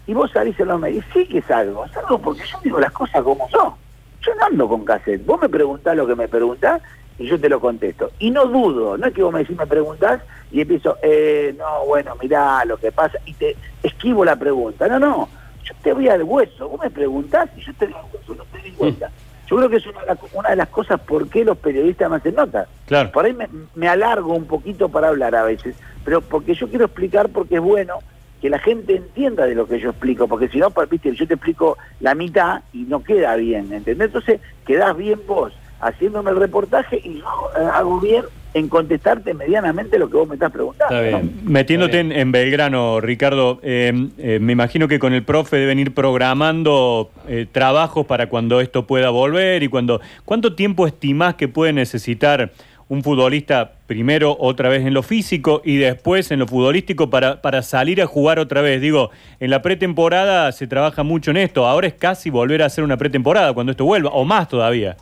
Y 0.08 0.13
vos 0.13 0.32
salís 0.32 0.60
en 0.60 0.67
los 0.67 0.79
medios, 0.79 1.03
sí 1.13 1.25
que 1.27 1.39
es 1.39 1.51
algo, 1.51 1.86
es 1.86 1.98
algo 1.98 2.20
porque 2.20 2.44
yo 2.46 2.58
digo 2.63 2.79
las 2.79 2.91
cosas 2.91 3.22
como 3.24 3.48
son. 3.50 3.74
Yo 4.22 4.34
no 4.36 4.46
ando 4.46 4.67
con 4.67 4.86
cassette. 4.86 5.25
Vos 5.25 5.41
me 5.41 5.50
preguntás 5.50 5.96
lo 5.96 6.08
que 6.08 6.15
me 6.15 6.27
preguntás 6.27 6.82
y 7.17 7.27
yo 7.27 7.39
te 7.39 7.50
lo 7.50 7.60
contesto. 7.60 8.12
Y 8.20 8.32
no 8.32 8.46
dudo, 8.46 8.98
no 8.98 9.08
es 9.08 9.13
que 9.13 9.24
vos 9.24 9.34
me 9.34 9.39
decís, 9.39 9.58
me 9.58 9.67
preguntás 9.67 10.22
y 10.51 10.62
empiezo, 10.62 10.98
eh, 11.01 11.55
no, 11.58 11.86
bueno, 11.86 12.15
mirá 12.22 12.63
lo 12.65 12.77
que 12.77 12.91
pasa 12.91 13.17
y 13.25 13.34
te 13.34 13.55
esquivo 13.84 14.24
la 14.24 14.36
pregunta. 14.36 14.88
No, 14.88 15.00
no, 15.00 15.29
yo 15.63 15.74
te 15.82 15.94
voy 15.94 16.08
al 16.08 16.24
hueso. 16.24 16.70
Vos 16.70 16.79
me 16.82 16.89
preguntás 16.89 17.50
y 17.58 17.62
yo 17.62 17.74
te 17.74 17.88
digo 17.88 18.00
hueso, 18.13 18.36
no 18.36 18.44
te 18.46 18.60
di 18.60 18.72
cuenta. 18.72 19.12
Yo 19.47 19.57
creo 19.57 19.69
que 19.69 19.77
es 19.77 19.85
una, 20.33 20.49
de 20.49 20.55
las 20.55 20.69
cosas 20.69 20.99
por 20.99 21.29
qué 21.29 21.45
los 21.45 21.57
periodistas 21.57 22.09
me 22.09 22.17
hacen 22.17 22.35
nota. 22.35 22.67
Claro. 22.87 23.11
Por 23.11 23.25
ahí 23.25 23.35
me, 23.75 23.87
alargo 23.87 24.33
un 24.33 24.45
poquito 24.45 24.89
para 24.89 25.09
hablar 25.09 25.35
a 25.35 25.43
veces, 25.43 25.75
pero 26.03 26.21
porque 26.21 26.55
yo 26.55 26.67
quiero 26.67 26.85
explicar 26.85 27.29
porque 27.29 27.55
es 27.55 27.61
bueno 27.61 27.99
que 28.41 28.49
la 28.49 28.59
gente 28.59 28.95
entienda 28.95 29.45
de 29.45 29.55
lo 29.55 29.67
que 29.67 29.79
yo 29.79 29.91
explico, 29.91 30.27
porque 30.27 30.49
si 30.49 30.57
no, 30.57 30.71
viste, 30.89 31.13
yo 31.15 31.27
te 31.27 31.35
explico 31.35 31.77
la 31.99 32.15
mitad 32.15 32.61
y 32.73 32.83
no 32.83 33.03
queda 33.03 33.35
bien, 33.35 33.71
¿entendés? 33.71 34.07
Entonces, 34.07 34.41
quedás 34.65 34.95
bien 34.97 35.19
vos. 35.25 35.53
Haciéndome 35.79 36.32
el 36.32 36.38
reportaje 36.38 37.01
y 37.03 37.20
yo 37.20 37.50
eh, 37.58 37.65
hago 37.74 38.00
bien 38.00 38.24
en 38.55 38.70
contestarte 38.70 39.34
medianamente 39.34 40.00
lo 40.00 40.10
que 40.10 40.15
vos 40.15 40.29
me 40.29 40.36
estás 40.36 40.50
preguntando. 40.50 40.96
Está 40.96 41.17
¿no? 41.17 41.24
bien. 41.24 41.39
Metiéndote 41.44 42.00
en, 42.00 42.13
en 42.13 42.32
Belgrano, 42.32 43.01
Ricardo, 43.01 43.60
eh, 43.62 43.91
eh, 44.17 44.39
me 44.41 44.53
imagino 44.53 44.88
que 44.88 44.98
con 44.98 45.12
el 45.12 45.24
profe 45.24 45.58
deben 45.58 45.77
ir 45.77 45.94
programando 45.94 47.12
eh, 47.27 47.46
trabajos 47.51 48.05
para 48.05 48.27
cuando 48.27 48.62
esto 48.62 48.88
pueda 48.88 49.10
volver 49.10 49.62
y 49.62 49.67
cuando... 49.67 50.00
¿Cuánto 50.24 50.55
tiempo 50.55 50.88
estimás 50.88 51.36
que 51.36 51.50
puede 51.50 51.74
necesitar 51.74 52.53
un 52.88 53.03
futbolista 53.03 53.74
primero 53.88 54.38
otra 54.39 54.70
vez 54.70 54.86
en 54.86 54.94
lo 54.94 55.03
físico 55.03 55.62
y 55.65 55.75
después 55.75 56.32
en 56.32 56.39
lo 56.39 56.48
futbolístico 56.48 57.10
para, 57.10 57.41
para 57.41 57.62
salir 57.62 58.01
a 58.01 58.05
jugar 58.05 58.39
otra 58.39 58.62
vez? 58.62 58.79
Digo, 58.79 59.12
en 59.41 59.50
la 59.50 59.62
pretemporada 59.62 60.50
se 60.53 60.65
trabaja 60.65 61.03
mucho 61.03 61.32
en 61.32 61.38
esto, 61.38 61.67
ahora 61.67 61.88
es 61.88 61.94
casi 61.96 62.29
volver 62.29 62.63
a 62.63 62.67
hacer 62.67 62.86
una 62.86 62.96
pretemporada 62.96 63.51
cuando 63.51 63.72
esto 63.72 63.84
vuelva, 63.84 64.12
o 64.12 64.24
más 64.24 64.48
todavía. 64.48 64.96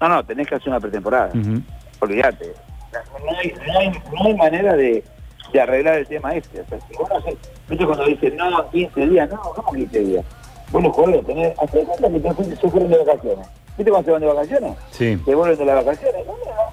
No, 0.00 0.08
no, 0.08 0.24
tenés 0.24 0.48
que 0.48 0.54
hacer 0.54 0.68
una 0.68 0.80
pretemporada. 0.80 1.28
Ujú. 1.28 1.60
Olvídate. 2.00 2.52
No 2.92 3.38
hay, 3.38 3.52
no 3.66 3.78
hay, 3.78 3.88
no 3.90 4.24
hay 4.26 4.34
manera 4.34 4.74
de, 4.74 5.04
de 5.52 5.60
arreglar 5.60 5.96
el 5.98 6.06
tema 6.06 6.34
este. 6.34 6.60
O 6.60 6.66
sea, 6.66 6.78
si 6.88 6.94
vos 6.96 7.08
no 7.08 7.16
haces- 7.16 7.36
¿viste 7.68 7.84
cuando 7.86 8.06
dicen, 8.06 8.36
no, 8.36 8.70
15 8.70 9.06
días? 9.06 9.30
No, 9.30 9.40
¿cómo 9.40 9.72
15 9.72 10.00
días? 10.00 10.24
Vos 10.70 10.82
los 10.82 10.92
jugadores 10.94 11.26
tenés, 11.26 11.58
hasta 11.58 11.78
cuenta 11.84 12.08
que 12.10 12.20
te 12.20 12.32
fuiste- 12.34 12.56
se 12.56 12.70
fueron 12.70 12.90
de 12.90 12.98
vacaciones. 12.98 13.46
¿Viste 13.76 13.90
cuando 13.90 14.06
se 14.06 14.12
van 14.12 14.20
de 14.22 14.26
vacaciones? 14.26 14.72
Sí. 14.90 15.20
Se 15.24 15.34
vuelven 15.34 15.58
de 15.58 15.64
las 15.64 15.84
vacaciones. 15.84 16.26
No, 16.26 16.32
no. 16.32 16.70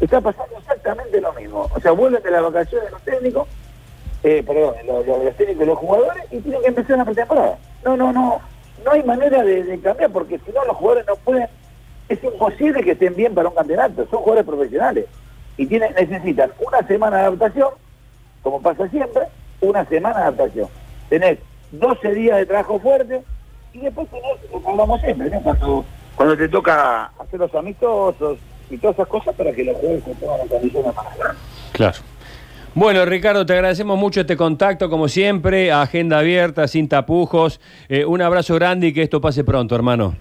Está 0.00 0.20
pasando 0.20 0.56
exactamente 0.58 1.20
lo 1.20 1.32
mismo. 1.34 1.68
O 1.74 1.80
sea, 1.80 1.92
vuelven 1.92 2.22
de 2.22 2.30
las 2.30 2.42
vacaciones 2.42 2.90
los 2.90 3.02
técnicos, 3.02 3.48
eh, 4.22 4.42
perdón, 4.46 4.74
los, 4.86 5.06
los- 5.06 5.24
los 5.24 5.36
técnicos 5.36 5.62
y 5.62 5.66
los 5.66 5.78
jugadores, 5.78 6.24
y 6.30 6.38
tienen 6.40 6.60
que 6.62 6.68
empezar 6.68 6.94
una 6.96 7.04
pretemporada. 7.04 7.58
No, 7.84 7.96
no, 7.96 8.12
no. 8.12 8.40
No 8.84 8.92
hay 8.92 9.02
manera 9.02 9.42
de, 9.42 9.62
de 9.64 9.80
cambiar, 9.80 10.10
porque 10.10 10.38
si 10.38 10.52
no 10.52 10.64
los 10.64 10.76
jugadores 10.76 11.06
no 11.06 11.14
pueden 11.16 11.46
es 12.10 12.22
imposible 12.24 12.82
que 12.82 12.92
estén 12.92 13.14
bien 13.14 13.34
para 13.34 13.48
un 13.48 13.54
campeonato, 13.54 14.06
son 14.10 14.20
jugadores 14.20 14.44
profesionales 14.44 15.06
y 15.56 15.66
tienen, 15.66 15.94
necesitan 15.94 16.50
una 16.58 16.86
semana 16.86 17.18
de 17.18 17.22
adaptación, 17.22 17.68
como 18.42 18.60
pasa 18.60 18.88
siempre, 18.88 19.22
una 19.60 19.84
semana 19.86 20.16
de 20.16 20.22
adaptación. 20.24 20.68
Tenés 21.08 21.38
12 21.70 22.14
días 22.14 22.38
de 22.38 22.46
trabajo 22.46 22.80
fuerte 22.80 23.22
y 23.72 23.78
después 23.78 24.08
tenés 24.08 24.40
que 24.50 24.68
hablamos 24.68 25.00
siempre, 25.00 25.30
¿no? 25.30 25.84
cuando, 26.16 26.36
te 26.36 26.48
toca 26.48 27.12
hacer 27.18 27.38
los 27.38 27.54
amistosos 27.54 28.38
y 28.68 28.76
todas 28.76 28.96
esas 28.96 29.08
cosas 29.08 29.34
para 29.36 29.52
que 29.52 29.64
los 29.64 29.76
jugadores 29.76 30.04
se 30.04 30.14
pongan 30.14 30.40
en 30.40 30.48
condiciones 30.48 30.92
para 30.92 31.10
jugar. 31.10 31.34
Claro. 31.72 31.98
Bueno, 32.74 33.04
Ricardo, 33.04 33.46
te 33.46 33.52
agradecemos 33.52 33.98
mucho 33.98 34.20
este 34.20 34.36
contacto, 34.36 34.90
como 34.90 35.08
siempre, 35.08 35.72
agenda 35.72 36.18
abierta, 36.18 36.66
sin 36.66 36.88
tapujos. 36.88 37.60
Eh, 37.88 38.04
un 38.04 38.20
abrazo 38.20 38.54
grande 38.56 38.88
y 38.88 38.92
que 38.92 39.02
esto 39.02 39.20
pase 39.20 39.44
pronto, 39.44 39.74
hermano. 39.74 40.14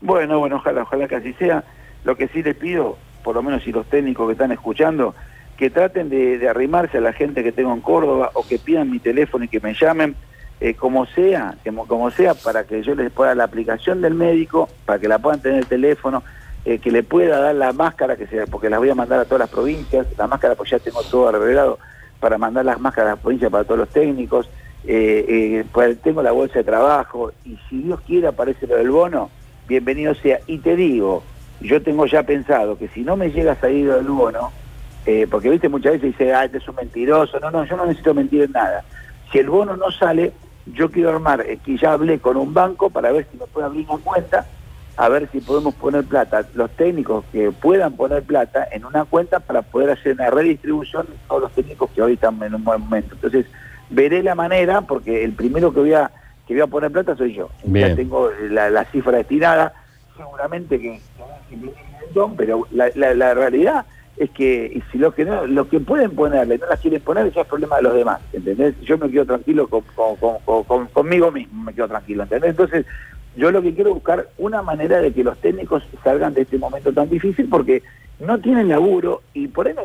Bueno, 0.00 0.38
bueno, 0.38 0.56
ojalá, 0.56 0.82
ojalá 0.82 1.08
que 1.08 1.16
así 1.16 1.32
sea. 1.34 1.64
Lo 2.04 2.16
que 2.16 2.28
sí 2.28 2.42
les 2.42 2.56
pido, 2.56 2.96
por 3.24 3.34
lo 3.34 3.42
menos 3.42 3.62
si 3.62 3.72
los 3.72 3.86
técnicos 3.86 4.26
que 4.26 4.32
están 4.32 4.52
escuchando, 4.52 5.14
que 5.56 5.70
traten 5.70 6.08
de, 6.08 6.48
arrimarse 6.48 6.98
a 6.98 7.00
la 7.00 7.12
gente 7.12 7.42
que 7.42 7.52
tengo 7.52 7.72
en 7.74 7.80
Córdoba 7.80 8.30
o 8.34 8.46
que 8.46 8.58
pidan 8.58 8.90
mi 8.90 9.00
teléfono 9.00 9.44
y 9.44 9.48
que 9.48 9.60
me 9.60 9.74
llamen, 9.74 10.14
eh, 10.60 10.74
como 10.74 11.06
sea, 11.06 11.56
como, 11.88 12.10
sea, 12.10 12.34
para 12.34 12.64
que 12.64 12.82
yo 12.82 12.94
les 12.94 13.10
pueda 13.10 13.34
la 13.34 13.44
aplicación 13.44 14.00
del 14.00 14.14
médico, 14.14 14.68
para 14.86 15.00
que 15.00 15.08
la 15.08 15.18
puedan 15.18 15.40
tener 15.40 15.58
el 15.58 15.66
teléfono, 15.66 16.22
eh, 16.64 16.78
que 16.78 16.92
le 16.92 17.02
pueda 17.02 17.40
dar 17.40 17.54
la 17.56 17.72
máscara, 17.72 18.16
que 18.16 18.26
sea, 18.28 18.46
porque 18.46 18.70
las 18.70 18.78
voy 18.78 18.90
a 18.90 18.94
mandar 18.94 19.18
a 19.18 19.24
todas 19.24 19.40
las 19.40 19.50
provincias, 19.50 20.06
la 20.16 20.28
máscara 20.28 20.54
pues 20.54 20.70
ya 20.70 20.78
tengo 20.78 21.02
todo 21.02 21.28
arreglado 21.28 21.78
para 22.20 22.38
mandar 22.38 22.64
las 22.64 22.80
máscaras 22.80 23.08
a 23.08 23.14
las 23.14 23.20
provincias 23.20 23.50
para 23.50 23.64
todos 23.64 23.80
los 23.80 23.88
técnicos, 23.88 24.48
eh, 24.84 25.64
pues 25.72 26.00
tengo 26.02 26.22
la 26.22 26.32
bolsa 26.32 26.60
de 26.60 26.64
trabajo 26.64 27.32
y 27.44 27.58
si 27.68 27.82
Dios 27.82 28.00
quiere 28.02 28.28
aparece 28.28 28.66
lo 28.66 28.76
del 28.76 28.90
bono, 28.90 29.30
bienvenido 29.68 30.14
sea. 30.14 30.40
Y 30.46 30.58
te 30.58 30.74
digo, 30.74 31.22
yo 31.60 31.82
tengo 31.82 32.06
ya 32.06 32.22
pensado 32.22 32.78
que 32.78 32.88
si 32.88 33.02
no 33.02 33.16
me 33.16 33.30
llega 33.30 33.56
lo 33.62 33.96
del 33.96 34.06
bono, 34.06 34.50
eh, 35.06 35.26
porque 35.30 35.50
viste 35.50 35.68
muchas 35.68 35.92
veces 35.92 36.18
dice, 36.18 36.32
ah, 36.32 36.44
este 36.44 36.58
es 36.58 36.68
un 36.68 36.76
mentiroso, 36.76 37.38
no, 37.38 37.50
no, 37.50 37.64
yo 37.64 37.76
no 37.76 37.86
necesito 37.86 38.14
mentir 38.14 38.42
en 38.42 38.52
nada. 38.52 38.82
Si 39.30 39.38
el 39.38 39.50
bono 39.50 39.76
no 39.76 39.90
sale, 39.90 40.32
yo 40.66 40.90
quiero 40.90 41.10
armar, 41.10 41.42
eh, 41.42 41.58
que 41.64 41.76
ya 41.76 41.92
hablé 41.92 42.18
con 42.18 42.36
un 42.36 42.52
banco 42.52 42.90
para 42.90 43.12
ver 43.12 43.26
si 43.30 43.38
me 43.38 43.46
puede 43.46 43.66
abrir 43.66 43.86
una 43.88 44.02
cuenta, 44.02 44.46
a 44.96 45.08
ver 45.08 45.28
si 45.30 45.40
podemos 45.40 45.74
poner 45.74 46.04
plata, 46.04 46.44
los 46.54 46.70
técnicos 46.72 47.24
que 47.30 47.52
puedan 47.52 47.92
poner 47.92 48.22
plata 48.22 48.66
en 48.72 48.84
una 48.84 49.04
cuenta 49.04 49.38
para 49.38 49.62
poder 49.62 49.90
hacer 49.90 50.14
una 50.14 50.30
redistribución 50.30 51.06
de 51.06 51.14
todos 51.28 51.42
los 51.42 51.52
técnicos 51.52 51.90
que 51.90 52.02
hoy 52.02 52.14
están 52.14 52.42
en 52.42 52.54
un 52.54 52.64
buen 52.64 52.80
momento. 52.80 53.14
Entonces, 53.14 53.46
veré 53.90 54.22
la 54.22 54.34
manera, 54.34 54.80
porque 54.80 55.22
el 55.22 55.32
primero 55.34 55.72
que 55.72 55.80
voy 55.80 55.92
a, 55.92 56.10
que 56.48 56.54
voy 56.54 56.62
a 56.62 56.66
poner 56.66 56.90
plata 56.90 57.14
soy 57.14 57.34
yo. 57.34 57.50
Bien. 57.62 57.88
Ya 57.90 57.94
tengo 57.94 58.30
la, 58.48 58.70
la 58.70 58.84
cifra 58.86 59.18
destinada, 59.18 59.74
seguramente 60.16 60.80
que 60.80 61.00
pero 62.36 62.66
la, 62.72 62.90
la, 62.94 63.14
la 63.14 63.34
realidad 63.34 63.86
es 64.16 64.30
que 64.30 64.82
si 64.90 64.98
los 64.98 65.14
que 65.14 65.24
no, 65.26 65.46
los 65.46 65.68
que 65.68 65.78
pueden 65.78 66.12
ponerle 66.12 66.56
no 66.58 66.66
las 66.66 66.80
quieren 66.80 67.02
poner, 67.02 67.30
ya 67.32 67.42
es 67.42 67.46
problema 67.46 67.76
de 67.76 67.82
los 67.82 67.94
demás, 67.94 68.20
¿entendés? 68.32 68.80
Yo 68.80 68.96
me 68.98 69.10
quedo 69.10 69.26
tranquilo 69.26 69.68
con, 69.68 69.82
con- 69.94 70.16
con- 70.16 70.38
con- 70.44 70.64
con- 70.64 70.86
conmigo 70.86 71.30
mismo, 71.30 71.64
me 71.64 71.74
quedo 71.74 71.86
tranquilo, 71.86 72.22
¿entendés? 72.24 72.50
Entonces, 72.50 72.86
yo 73.36 73.52
lo 73.52 73.60
que 73.62 73.74
quiero 73.74 73.90
es 73.90 73.94
buscar 73.94 74.26
una 74.38 74.62
manera 74.62 75.00
de 75.00 75.12
que 75.12 75.22
los 75.22 75.36
técnicos 75.38 75.84
salgan 76.02 76.32
de 76.34 76.42
este 76.42 76.56
momento 76.58 76.92
tan 76.92 77.08
difícil 77.10 77.46
porque 77.48 77.82
no 78.18 78.38
tienen 78.40 78.68
laburo 78.68 79.22
y 79.34 79.46
por 79.48 79.68
ahí 79.68 79.74
no 79.74 79.82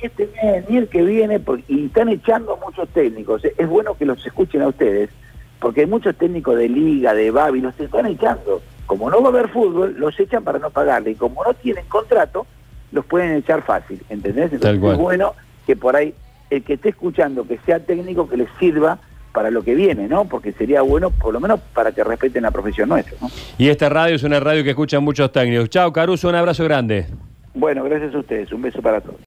este 0.00 0.28
mes, 0.42 0.68
ni 0.68 0.78
el 0.78 0.88
que 0.88 1.02
viene, 1.02 1.38
porque- 1.38 1.64
y 1.68 1.86
están 1.86 2.08
echando 2.08 2.56
muchos 2.64 2.88
técnicos. 2.90 3.42
Es 3.44 3.68
bueno 3.68 3.94
que 3.96 4.04
los 4.06 4.24
escuchen 4.26 4.62
a 4.62 4.68
ustedes, 4.68 5.10
porque 5.62 5.82
hay 5.82 5.86
muchos 5.86 6.16
técnicos 6.16 6.58
de 6.58 6.68
liga, 6.68 7.14
de 7.14 7.30
Babi, 7.30 7.60
los 7.60 7.78
están 7.78 8.06
echando. 8.06 8.60
Como 8.84 9.08
no 9.08 9.22
va 9.22 9.28
a 9.28 9.32
haber 9.32 9.48
fútbol, 9.48 9.94
los 9.96 10.18
echan 10.18 10.42
para 10.42 10.58
no 10.58 10.70
pagarle, 10.70 11.12
y 11.12 11.14
como 11.14 11.44
no 11.44 11.54
tienen 11.54 11.84
contrato, 11.86 12.46
los 12.90 13.06
pueden 13.06 13.36
echar 13.36 13.62
fácil, 13.62 14.02
¿entendés? 14.10 14.52
Entonces 14.52 14.82
es 14.82 14.98
bueno 14.98 15.34
que 15.64 15.76
por 15.76 15.94
ahí 15.94 16.12
el 16.50 16.64
que 16.64 16.74
esté 16.74 16.90
escuchando, 16.90 17.46
que 17.46 17.58
sea 17.64 17.78
técnico, 17.78 18.28
que 18.28 18.36
les 18.36 18.48
sirva 18.58 18.98
para 19.32 19.50
lo 19.50 19.62
que 19.62 19.76
viene, 19.76 20.08
¿no? 20.08 20.24
Porque 20.24 20.52
sería 20.52 20.82
bueno, 20.82 21.10
por 21.10 21.32
lo 21.32 21.38
menos, 21.38 21.60
para 21.72 21.92
que 21.92 22.02
respeten 22.02 22.42
la 22.42 22.50
profesión 22.50 22.88
nuestra, 22.88 23.16
¿no? 23.20 23.28
Y 23.56 23.68
esta 23.68 23.88
radio 23.88 24.16
es 24.16 24.24
una 24.24 24.40
radio 24.40 24.64
que 24.64 24.70
escuchan 24.70 25.04
muchos 25.04 25.30
técnicos. 25.30 25.70
Chao, 25.70 25.92
Caruso, 25.92 26.28
un 26.28 26.34
abrazo 26.34 26.64
grande. 26.64 27.06
Bueno, 27.54 27.84
gracias 27.84 28.14
a 28.14 28.18
ustedes. 28.18 28.52
Un 28.52 28.62
beso 28.62 28.82
para 28.82 29.00
todos. 29.00 29.20